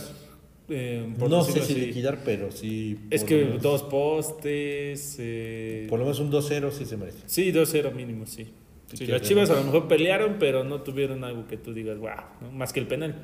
Eh, 0.69 1.15
por 1.19 1.31
No 1.31 1.45
sé 1.45 1.53
si 1.53 1.59
así. 1.61 1.75
liquidar, 1.75 2.19
pero 2.25 2.51
sí. 2.51 2.99
Es 3.11 3.23
que 3.25 3.45
menos- 3.45 3.63
dos 3.63 3.83
postes. 3.85 5.17
eh, 5.21 5.87
Por 5.89 5.99
lo 6.01 6.05
menos 6.05 6.19
un 6.21 6.31
2-0 6.31 6.71
sí 6.73 6.85
se 6.85 6.97
merece. 6.97 7.19
Sí, 7.27 7.53
2-0 7.53 7.91
mínimo, 7.93 8.27
sí. 8.27 8.45
Sí, 8.91 8.97
Sí, 8.99 9.07
que 9.07 9.13
las 9.13 9.23
chivas 9.23 9.51
a 9.51 9.55
lo 9.55 9.65
mejor 9.65 9.89
pelearon, 9.89 10.37
pero 10.39 10.63
no 10.65 10.81
tuvieron 10.83 11.25
algo 11.25 11.47
que 11.49 11.57
tú 11.57 11.73
digas, 11.75 11.99
wow, 11.99 12.11
¿no? 12.41 12.53
más 12.53 12.73
que 12.73 12.81
el 12.81 12.87
penal. 12.87 13.15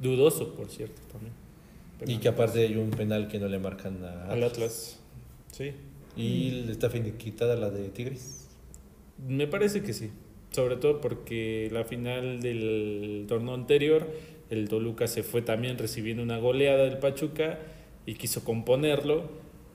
Dudoso, 0.00 0.54
por 0.54 0.68
cierto, 0.70 1.00
también. 1.12 1.32
Y 2.06 2.18
que 2.20 2.28
aparte 2.28 2.60
hay 2.60 2.76
un 2.76 2.90
penal 2.90 3.28
que 3.28 3.38
no 3.38 3.48
le 3.48 3.58
marcan 3.58 4.02
a 4.04 4.26
Al 4.30 4.42
Atlas. 4.42 4.98
Sí. 5.52 5.72
Y 6.16 6.50
le 6.66 6.72
está 6.72 6.90
finiquitada 6.90 7.54
la 7.56 7.70
de 7.70 7.88
Tigres. 7.88 8.48
Me 9.26 9.46
parece 9.46 9.82
que 9.82 9.92
sí. 9.92 10.10
Sobre 10.54 10.76
todo 10.76 11.00
porque 11.00 11.68
la 11.72 11.82
final 11.82 12.40
del 12.40 13.24
torneo 13.26 13.54
anterior, 13.54 14.06
el 14.50 14.68
Toluca 14.68 15.08
se 15.08 15.24
fue 15.24 15.42
también 15.42 15.78
recibiendo 15.78 16.22
una 16.22 16.38
goleada 16.38 16.84
del 16.84 16.98
Pachuca 16.98 17.58
y 18.06 18.14
quiso 18.14 18.44
componerlo, 18.44 19.24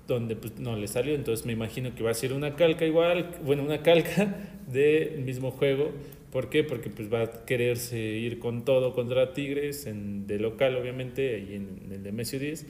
donde 0.07 0.37
pues 0.37 0.57
no 0.57 0.77
le 0.77 0.87
salió. 0.87 1.15
Entonces 1.15 1.45
me 1.45 1.51
imagino 1.51 1.93
que 1.95 2.01
va 2.01 2.11
a 2.11 2.13
ser 2.13 2.31
una 2.31 2.55
calca 2.55 2.85
igual, 2.85 3.29
bueno, 3.43 3.63
una 3.63 3.83
calca 3.83 4.37
del 4.71 5.19
mismo 5.19 5.51
juego. 5.51 5.91
¿Por 6.31 6.49
qué? 6.49 6.63
Porque 6.63 6.89
pues 6.89 7.11
va 7.11 7.23
a 7.23 7.45
quererse 7.45 7.99
ir 7.99 8.39
con 8.39 8.63
todo 8.63 8.93
contra 8.93 9.33
Tigres, 9.33 9.85
en, 9.85 10.27
de 10.27 10.39
local 10.39 10.77
obviamente, 10.77 11.35
ahí 11.35 11.55
en, 11.55 11.91
el 11.91 12.03
de 12.03 12.11
Mesio 12.13 12.39
10. 12.39 12.65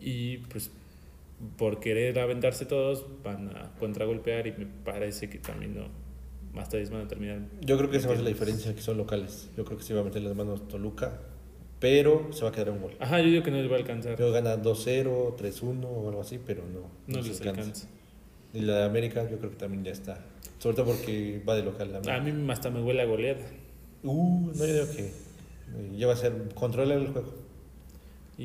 Y 0.00 0.38
pues 0.38 0.72
por 1.56 1.78
querer 1.78 2.18
aventarse 2.18 2.66
todos 2.66 3.06
van 3.22 3.50
a 3.56 3.70
contragolpear 3.78 4.48
y 4.48 4.52
me 4.52 4.66
parece 4.84 5.30
que 5.30 5.38
también 5.38 5.76
no, 5.76 6.01
más 6.52 6.68
tarde 6.68 6.84
van 6.90 7.02
a 7.02 7.08
terminar. 7.08 7.40
Yo 7.60 7.78
creo 7.78 7.90
que 7.90 7.96
esa 7.96 8.08
va 8.08 8.14
a 8.14 8.16
ser 8.16 8.24
la 8.24 8.30
diferencia, 8.30 8.74
que 8.74 8.82
son 8.82 8.96
locales. 8.96 9.48
Yo 9.56 9.64
creo 9.64 9.78
que 9.78 9.84
se 9.84 9.94
va 9.94 10.00
a 10.00 10.04
meter 10.04 10.22
las 10.22 10.36
manos 10.36 10.68
Toluca, 10.68 11.18
pero 11.80 12.28
se 12.32 12.42
va 12.42 12.50
a 12.50 12.52
quedar 12.52 12.70
un 12.70 12.82
gol. 12.82 12.94
Ajá, 13.00 13.20
yo 13.20 13.26
digo 13.26 13.42
que 13.42 13.50
no 13.50 13.56
les 13.56 13.70
va 13.70 13.76
a 13.76 13.78
alcanzar. 13.78 14.16
Que 14.16 14.30
gana 14.30 14.56
2-0, 14.56 15.36
3-1 15.36 15.84
o 15.84 16.08
algo 16.08 16.20
así, 16.20 16.38
pero 16.44 16.62
no. 16.64 16.90
No 17.06 17.22
les 17.22 17.40
alcanza. 17.40 17.88
Y 18.54 18.60
la 18.60 18.78
de 18.78 18.84
América 18.84 19.28
yo 19.30 19.38
creo 19.38 19.50
que 19.50 19.56
también 19.56 19.82
ya 19.84 19.92
está. 19.92 20.18
Sobre 20.58 20.76
todo 20.76 20.86
porque 20.86 21.42
va 21.48 21.56
de 21.56 21.62
local 21.62 22.00
la 22.04 22.14
A 22.14 22.20
mí 22.20 22.52
hasta 22.52 22.70
me 22.70 22.82
huele 22.82 23.02
a 23.02 23.06
goleada. 23.06 23.40
Uh, 24.02 24.52
no, 24.54 24.66
yo 24.66 24.72
creo 24.72 24.90
que 24.90 25.06
eh, 25.06 25.92
ya 25.96 26.06
va 26.06 26.12
a 26.12 26.16
ser 26.16 26.32
controlar 26.54 26.98
el 26.98 27.08
juego. 27.08 27.41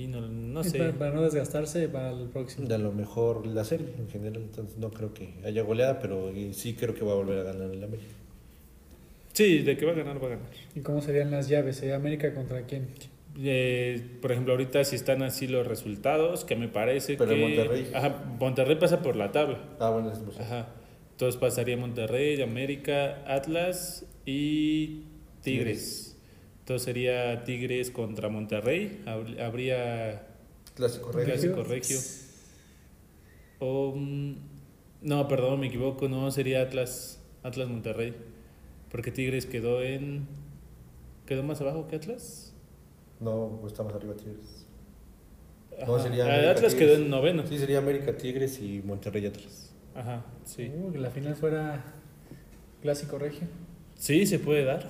Y 0.03 0.07
no, 0.07 0.21
no 0.21 0.61
Y 0.61 0.63
sé. 0.65 0.77
para, 0.77 0.91
para 0.93 1.11
no 1.13 1.23
desgastarse 1.23 1.87
para 1.89 2.11
el 2.11 2.27
próximo. 2.29 2.67
De 2.67 2.77
lo 2.77 2.91
mejor 2.91 3.47
la 3.47 3.63
serie 3.63 3.87
en 3.97 4.07
general, 4.09 4.43
entonces 4.43 4.77
no 4.77 4.91
creo 4.91 5.13
que 5.13 5.33
haya 5.45 5.63
goleada, 5.63 5.99
pero 5.99 6.29
eh, 6.29 6.53
sí 6.53 6.73
creo 6.75 6.93
que 6.93 7.03
va 7.03 7.13
a 7.13 7.15
volver 7.15 7.39
a 7.39 7.43
ganar 7.43 7.71
el 7.71 7.83
América. 7.83 8.13
Sí, 9.33 9.59
de 9.59 9.77
que 9.77 9.85
va 9.85 9.91
a 9.91 9.95
ganar, 9.95 10.21
va 10.21 10.27
a 10.27 10.29
ganar. 10.31 10.47
¿Y 10.75 10.81
cómo 10.81 11.01
serían 11.01 11.31
las 11.31 11.47
llaves? 11.47 11.77
¿Sería 11.77 11.95
América 11.95 12.33
contra 12.33 12.63
quién? 12.63 12.87
Eh, 13.39 14.01
por 14.21 14.31
ejemplo, 14.31 14.53
ahorita 14.53 14.83
si 14.83 14.95
están 14.95 15.21
así 15.21 15.47
los 15.47 15.65
resultados, 15.67 16.43
que 16.43 16.55
me 16.55 16.67
parece 16.67 17.17
Pero 17.17 17.31
que... 17.31 17.41
Monterrey. 17.41 17.91
Ajá, 17.93 18.23
Monterrey 18.39 18.77
pasa 18.77 19.01
por 19.01 19.15
la 19.15 19.31
tabla. 19.31 19.59
Ah, 19.79 19.89
bueno, 19.91 20.11
es 20.11 20.19
posible. 20.19 20.43
Ajá. 20.45 20.69
Entonces 21.11 21.39
pasaría 21.39 21.77
Monterrey, 21.77 22.41
América, 22.41 23.23
Atlas 23.27 24.05
y 24.25 25.03
Tigres. 25.41 26.16
Entonces 26.67 26.83
sería 26.83 27.45
Tigres 27.45 27.91
contra 27.91 28.27
Monterrey. 28.27 29.01
Habr- 29.05 29.39
Habría 29.39 30.27
Clásico 30.75 31.13
Regio. 31.13 31.31
Clásico 31.33 31.63
Regio. 31.63 31.97
O, 33.59 33.93
mm, 33.95 34.35
no, 35.03 35.27
perdón, 35.29 35.61
me 35.61 35.67
equivoco. 35.67 36.09
No, 36.09 36.29
sería 36.29 36.61
Atlas. 36.61 37.21
Atlas 37.41 37.69
Monterrey. 37.69 38.13
Porque 38.91 39.11
Tigres 39.13 39.45
quedó 39.45 39.81
en. 39.81 40.27
¿Quedó 41.25 41.41
más 41.41 41.61
abajo 41.61 41.87
que 41.87 41.95
Atlas? 41.95 42.51
No, 43.21 43.59
pues 43.61 43.71
estamos 43.71 43.93
arriba 43.93 44.15
Tigres. 44.17 44.65
No, 45.87 45.97
sería 45.99 46.25
Ah, 46.25 46.27
América, 46.27 46.51
Atlas 46.51 46.73
Tigres. 46.73 46.89
quedó 46.97 47.01
en 47.01 47.09
noveno. 47.09 47.47
Sí, 47.47 47.57
sería 47.59 47.77
América 47.77 48.17
Tigres 48.17 48.59
y 48.61 48.81
Monterrey 48.83 49.25
Atlas. 49.25 49.71
Ajá, 49.95 50.25
sí. 50.43 50.69
Uh, 50.75 50.91
que 50.91 50.97
la 50.99 51.11
final 51.11 51.33
fuera 51.37 51.81
clásico 52.81 53.17
regio. 53.17 53.47
Sí, 53.95 54.25
se 54.25 54.37
puede 54.39 54.65
dar. 54.65 54.85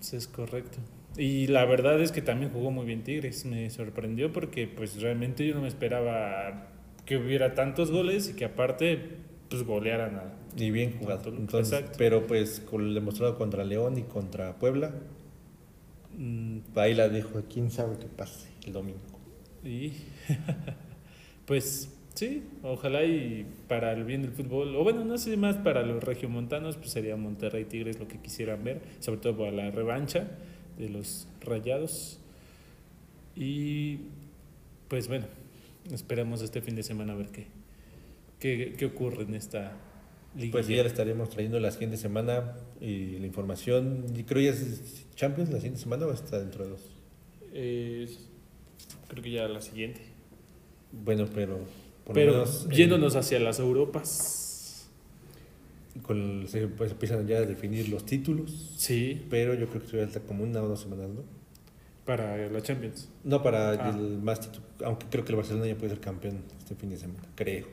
Eso 0.00 0.16
es 0.16 0.28
correcto. 0.28 0.78
Y 1.18 1.48
la 1.48 1.66
verdad 1.66 2.00
es 2.00 2.12
que 2.12 2.22
también 2.22 2.50
jugó 2.52 2.70
muy 2.70 2.86
bien 2.86 3.02
Tigres. 3.02 3.44
Me 3.44 3.68
sorprendió 3.68 4.32
porque 4.32 4.66
pues 4.68 5.02
realmente 5.02 5.46
yo 5.46 5.54
no 5.54 5.60
me 5.60 5.68
esperaba 5.68 6.68
que 7.04 7.18
hubiera 7.18 7.54
tantos 7.54 7.90
goles 7.90 8.30
y 8.30 8.34
que 8.34 8.46
aparte 8.46 9.18
pues 9.50 9.64
golearan 9.64 10.16
a... 10.16 10.34
Y 10.56 10.70
bien 10.70 10.96
jugado. 10.98 11.30
Entonces, 11.30 11.74
exacto. 11.74 11.98
pero 11.98 12.26
pues 12.26 12.60
con 12.60 12.94
demostrado 12.94 13.36
contra 13.36 13.64
León 13.64 13.98
y 13.98 14.02
contra 14.02 14.54
Puebla, 14.58 14.94
Mm, 16.18 16.58
ahí 16.74 16.94
la 16.94 17.08
dejo. 17.08 17.42
¿Quién 17.48 17.70
sabe 17.70 17.96
qué 17.98 18.06
pase 18.06 18.48
el 18.66 18.72
domingo? 18.72 18.98
Y 19.64 19.92
pues 21.46 21.96
sí, 22.14 22.42
ojalá 22.62 23.04
y 23.04 23.46
para 23.68 23.92
el 23.92 24.04
bien 24.04 24.22
del 24.22 24.32
fútbol, 24.32 24.74
o 24.74 24.82
bueno, 24.82 25.04
no 25.04 25.16
sé 25.16 25.36
más 25.36 25.56
para 25.56 25.82
los 25.82 26.02
regiomontanos, 26.02 26.76
pues 26.76 26.90
sería 26.90 27.16
Monterrey 27.16 27.64
Tigres 27.64 28.00
lo 28.00 28.08
que 28.08 28.18
quisieran 28.18 28.64
ver, 28.64 28.80
sobre 28.98 29.20
todo 29.20 29.38
para 29.38 29.52
la 29.52 29.70
revancha 29.70 30.28
de 30.78 30.88
los 30.88 31.26
rayados. 31.40 32.18
Y 33.36 33.98
pues 34.88 35.08
bueno, 35.08 35.26
esperamos 35.92 36.42
este 36.42 36.62
fin 36.62 36.74
de 36.76 36.82
semana 36.82 37.12
a 37.12 37.16
ver 37.16 37.28
qué, 37.28 37.46
qué, 38.40 38.74
qué 38.76 38.86
ocurre 38.86 39.24
en 39.24 39.34
esta 39.34 39.76
liga. 40.36 40.52
Pues 40.52 40.68
ya 40.68 40.82
le 40.82 40.88
estaremos 40.88 41.28
trayendo 41.30 41.60
la 41.60 41.70
siguiente 41.70 41.96
semana 41.96 42.54
y 42.80 43.18
la 43.18 43.26
información. 43.26 44.04
Y 44.16 44.24
creo 44.24 44.42
ya 44.42 44.50
es 44.50 45.06
Champions 45.14 45.50
la 45.50 45.56
siguiente 45.56 45.80
semana 45.80 46.06
o 46.06 46.12
está 46.12 46.38
dentro 46.38 46.64
de 46.64 46.70
dos. 46.70 46.82
creo 49.08 49.22
que 49.22 49.30
ya 49.30 49.48
la 49.48 49.60
siguiente. 49.60 50.00
Bueno, 50.92 51.26
pero 51.34 51.58
por 52.04 52.14
Pero 52.14 52.32
menos, 52.32 52.66
eh, 52.70 52.74
yéndonos 52.74 53.16
hacia 53.16 53.38
las 53.38 53.58
Europas. 53.58 54.47
Con, 56.02 56.46
se 56.48 56.68
pues, 56.68 56.92
empiezan 56.92 57.26
ya 57.26 57.38
a 57.38 57.42
definir 57.42 57.88
los 57.88 58.04
títulos. 58.06 58.74
Sí, 58.76 59.24
Pero 59.30 59.54
yo 59.54 59.68
creo 59.68 59.80
que 59.82 59.86
todavía 59.88 60.06
está 60.06 60.20
como 60.20 60.44
una 60.44 60.62
o 60.62 60.68
dos 60.68 60.80
semanas, 60.82 61.08
¿no? 61.08 61.38
para 62.04 62.48
la 62.48 62.62
Champions. 62.62 63.10
No 63.22 63.42
para 63.42 63.72
Ah. 63.72 63.90
el 63.94 64.16
más 64.22 64.40
título, 64.40 64.64
aunque 64.82 65.04
creo 65.10 65.24
que 65.26 65.32
el 65.32 65.36
Barcelona 65.36 65.66
ya 65.66 65.76
puede 65.76 65.90
ser 65.90 66.00
campeón 66.00 66.42
este 66.58 66.74
fin 66.74 66.88
de 66.88 66.96
semana, 66.96 67.28
creo. 67.34 67.66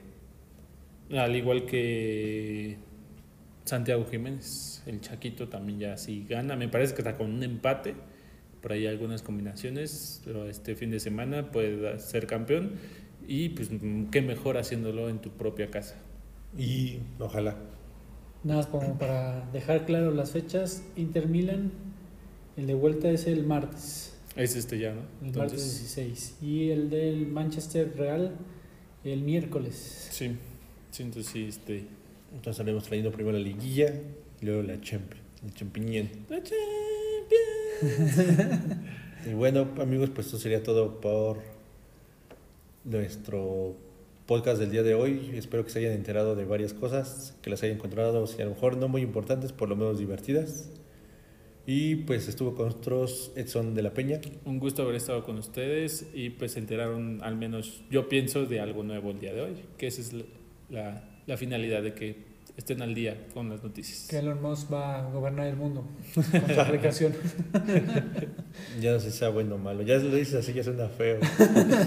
Al 1.12 1.34
igual 1.38 1.66
que 1.66 2.76
Santiago 3.64 4.06
Jiménez, 4.12 4.84
el 4.88 5.00
Chaquito 5.00 5.48
también 5.48 5.80
ya 5.80 5.98
sí 5.98 6.26
gana. 6.28 6.58
Me 6.58 6.68
parece 6.68 6.94
que 6.94 7.02
está 7.02 7.16
con 7.16 7.32
un 7.32 7.44
empate. 7.44 7.96
Por 8.62 8.74
ahí 8.74 8.88
algunas 8.88 9.22
combinaciones, 9.22 10.22
pero 10.26 10.50
este 10.50 10.76
fin 10.76 10.90
de 10.92 11.00
semana 11.00 11.52
puede 11.52 11.98
ser 12.00 12.28
campeón. 12.28 12.72
Y 13.28 13.50
pues 13.50 13.70
qué 14.12 14.22
mejor 14.22 14.58
haciéndolo 14.58 15.08
en 15.10 15.20
tu 15.20 15.30
propia 15.30 15.72
casa. 15.72 15.96
Y 16.58 16.98
ojalá. 17.20 17.56
Nada 18.46 18.60
más 18.60 18.68
como 18.68 18.98
para 19.00 19.50
dejar 19.52 19.86
claro 19.86 20.12
las 20.12 20.32
fechas. 20.32 20.84
Inter 20.96 21.28
Milan, 21.28 21.72
el 22.56 22.68
de 22.68 22.76
vuelta 22.76 23.10
es 23.10 23.26
el 23.26 23.44
martes. 23.44 24.16
Es 24.36 24.56
este 24.56 24.78
ya, 24.78 24.94
¿no? 24.94 25.02
El 25.28 25.36
martes 25.36 25.64
16. 25.64 26.38
Y 26.44 26.70
el 26.70 26.92
del 26.92 27.26
Manchester 27.28 27.92
Real 27.98 28.36
el 29.04 29.22
miércoles. 29.22 30.10
Sí, 30.12 30.38
sí, 30.92 31.04
entonces 31.04 31.32
sí, 31.34 31.46
este. 31.46 31.88
Entonces 32.34 32.52
estaremos 32.52 32.84
trayendo 32.84 33.12
primero 33.12 33.38
la 33.38 33.44
liguilla 33.44 33.92
y 34.40 34.46
luego 34.46 34.62
la 34.62 34.80
Champions, 34.80 35.24
el 35.44 35.54
champiñón. 35.54 36.10
La 36.30 36.38
Champions. 36.38 36.56
Y 39.28 39.34
bueno, 39.34 39.68
amigos, 39.82 40.12
pues 40.14 40.28
esto 40.28 40.38
sería 40.38 40.62
todo 40.62 41.02
por 41.02 41.42
nuestro 42.84 43.76
podcast 44.26 44.60
del 44.60 44.72
día 44.72 44.82
de 44.82 44.96
hoy. 44.96 45.32
Espero 45.36 45.64
que 45.64 45.70
se 45.70 45.80
hayan 45.80 45.94
enterado 45.94 46.36
de 46.36 46.46
varias 46.46 46.74
cosas, 46.74 47.38
que 47.42 47.50
las 47.50 47.62
hayan 47.64 47.76
encontrado, 47.76 48.26
si 48.26 48.42
a 48.42 48.46
lo 48.46 48.52
mejor 48.52 48.78
no 48.78 48.88
muy 48.88 49.02
importantes, 49.02 49.52
por 49.52 49.70
lo 49.70 49.76
menos 49.76 50.00
divertidas. 50.00 50.72
Y 51.68 51.96
pues 51.96 52.28
estuvo 52.28 52.56
con 52.56 52.68
nosotros 52.68 53.32
Edson 53.36 53.74
de 53.74 53.82
la 53.82 53.94
Peña. 53.94 54.20
Un 54.46 54.60
gusto 54.60 54.84
haber 54.84 54.96
estado 54.96 55.24
con 55.24 55.38
ustedes 55.38 56.08
y 56.14 56.30
pues 56.32 56.54
se 56.54 56.60
enteraron 56.60 57.22
al 57.24 57.36
menos, 57.36 57.84
yo 57.90 58.08
pienso, 58.10 58.46
de 58.46 58.60
algo 58.60 58.84
nuevo 58.84 59.12
el 59.12 59.20
día 59.20 59.34
de 59.34 59.42
hoy, 59.42 59.56
que 59.78 59.88
esa 59.88 60.02
es 60.02 60.14
la, 60.70 61.08
la 61.26 61.38
finalidad 61.38 61.82
de 61.82 61.94
que 61.94 62.36
estén 62.58 62.82
al 62.82 62.94
día 62.94 63.28
con 63.34 63.50
las 63.50 63.64
noticias. 63.64 64.08
Que 64.10 64.20
Elon 64.20 64.42
Musk 64.42 64.72
va 64.72 65.00
a 65.00 65.12
gobernar 65.12 65.48
el 65.48 65.56
mundo 65.56 65.88
con 66.14 66.24
su 66.24 66.62
aplicación. 66.62 67.14
ya 68.82 68.94
no 68.94 69.00
sé 69.00 69.12
si 69.12 69.18
sea 69.18 69.30
bueno 69.30 69.56
o 69.56 69.58
malo. 69.58 69.82
Ya 69.82 69.98
lo 69.98 70.16
dices 70.16 70.36
así, 70.36 70.54
ya 70.54 70.64
suena 70.64 70.88
feo. 70.88 71.20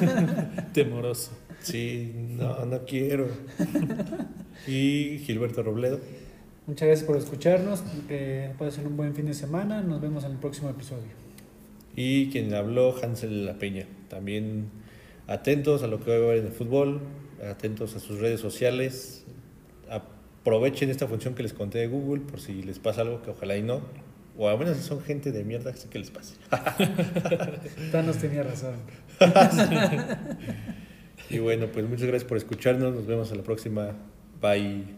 Temoroso. 0.72 1.32
Sí, 1.60 2.12
no, 2.36 2.64
no 2.66 2.84
quiero. 2.84 3.28
y 4.66 5.18
Gilberto 5.24 5.62
Robledo. 5.62 6.00
Muchas 6.66 6.86
gracias 6.86 7.06
por 7.06 7.16
escucharnos. 7.16 7.82
Que 8.08 8.50
puede 8.58 8.70
ser 8.70 8.86
un 8.86 8.96
buen 8.96 9.14
fin 9.14 9.26
de 9.26 9.34
semana. 9.34 9.82
Nos 9.82 10.00
vemos 10.00 10.24
en 10.24 10.32
el 10.32 10.38
próximo 10.38 10.68
episodio. 10.70 11.08
Y 11.96 12.30
quien 12.30 12.54
habló, 12.54 12.94
Hansel 13.02 13.46
La 13.46 13.54
Peña. 13.54 13.86
También 14.08 14.70
atentos 15.26 15.82
a 15.82 15.86
lo 15.86 15.98
que 16.02 16.10
va 16.10 16.16
a 16.16 16.18
haber 16.28 16.38
en 16.38 16.46
el 16.46 16.52
fútbol, 16.52 17.00
atentos 17.48 17.96
a 17.96 18.00
sus 18.00 18.20
redes 18.20 18.40
sociales. 18.40 19.24
Aprovechen 19.88 20.90
esta 20.90 21.06
función 21.06 21.34
que 21.34 21.42
les 21.42 21.52
conté 21.52 21.78
de 21.78 21.86
Google 21.86 22.22
por 22.22 22.40
si 22.40 22.62
les 22.62 22.78
pasa 22.78 23.00
algo 23.02 23.22
que 23.22 23.30
ojalá 23.30 23.56
y 23.56 23.62
no. 23.62 23.80
O 24.36 24.48
al 24.48 24.58
menos 24.58 24.76
si 24.76 24.84
son 24.84 25.00
gente 25.00 25.32
de 25.32 25.42
mierda, 25.42 25.74
sí 25.74 25.88
que 25.88 25.98
les 25.98 26.10
pase. 26.10 26.34
Thanos 27.92 28.18
tenía 28.18 28.44
razón. 28.44 28.76
y 31.30 31.38
bueno, 31.38 31.66
pues 31.72 31.88
muchas 31.88 32.06
gracias 32.06 32.28
por 32.28 32.38
escucharnos. 32.38 32.94
Nos 32.94 33.06
vemos 33.06 33.30
en 33.30 33.38
la 33.38 33.44
próxima. 33.44 33.92
Bye. 34.40 34.97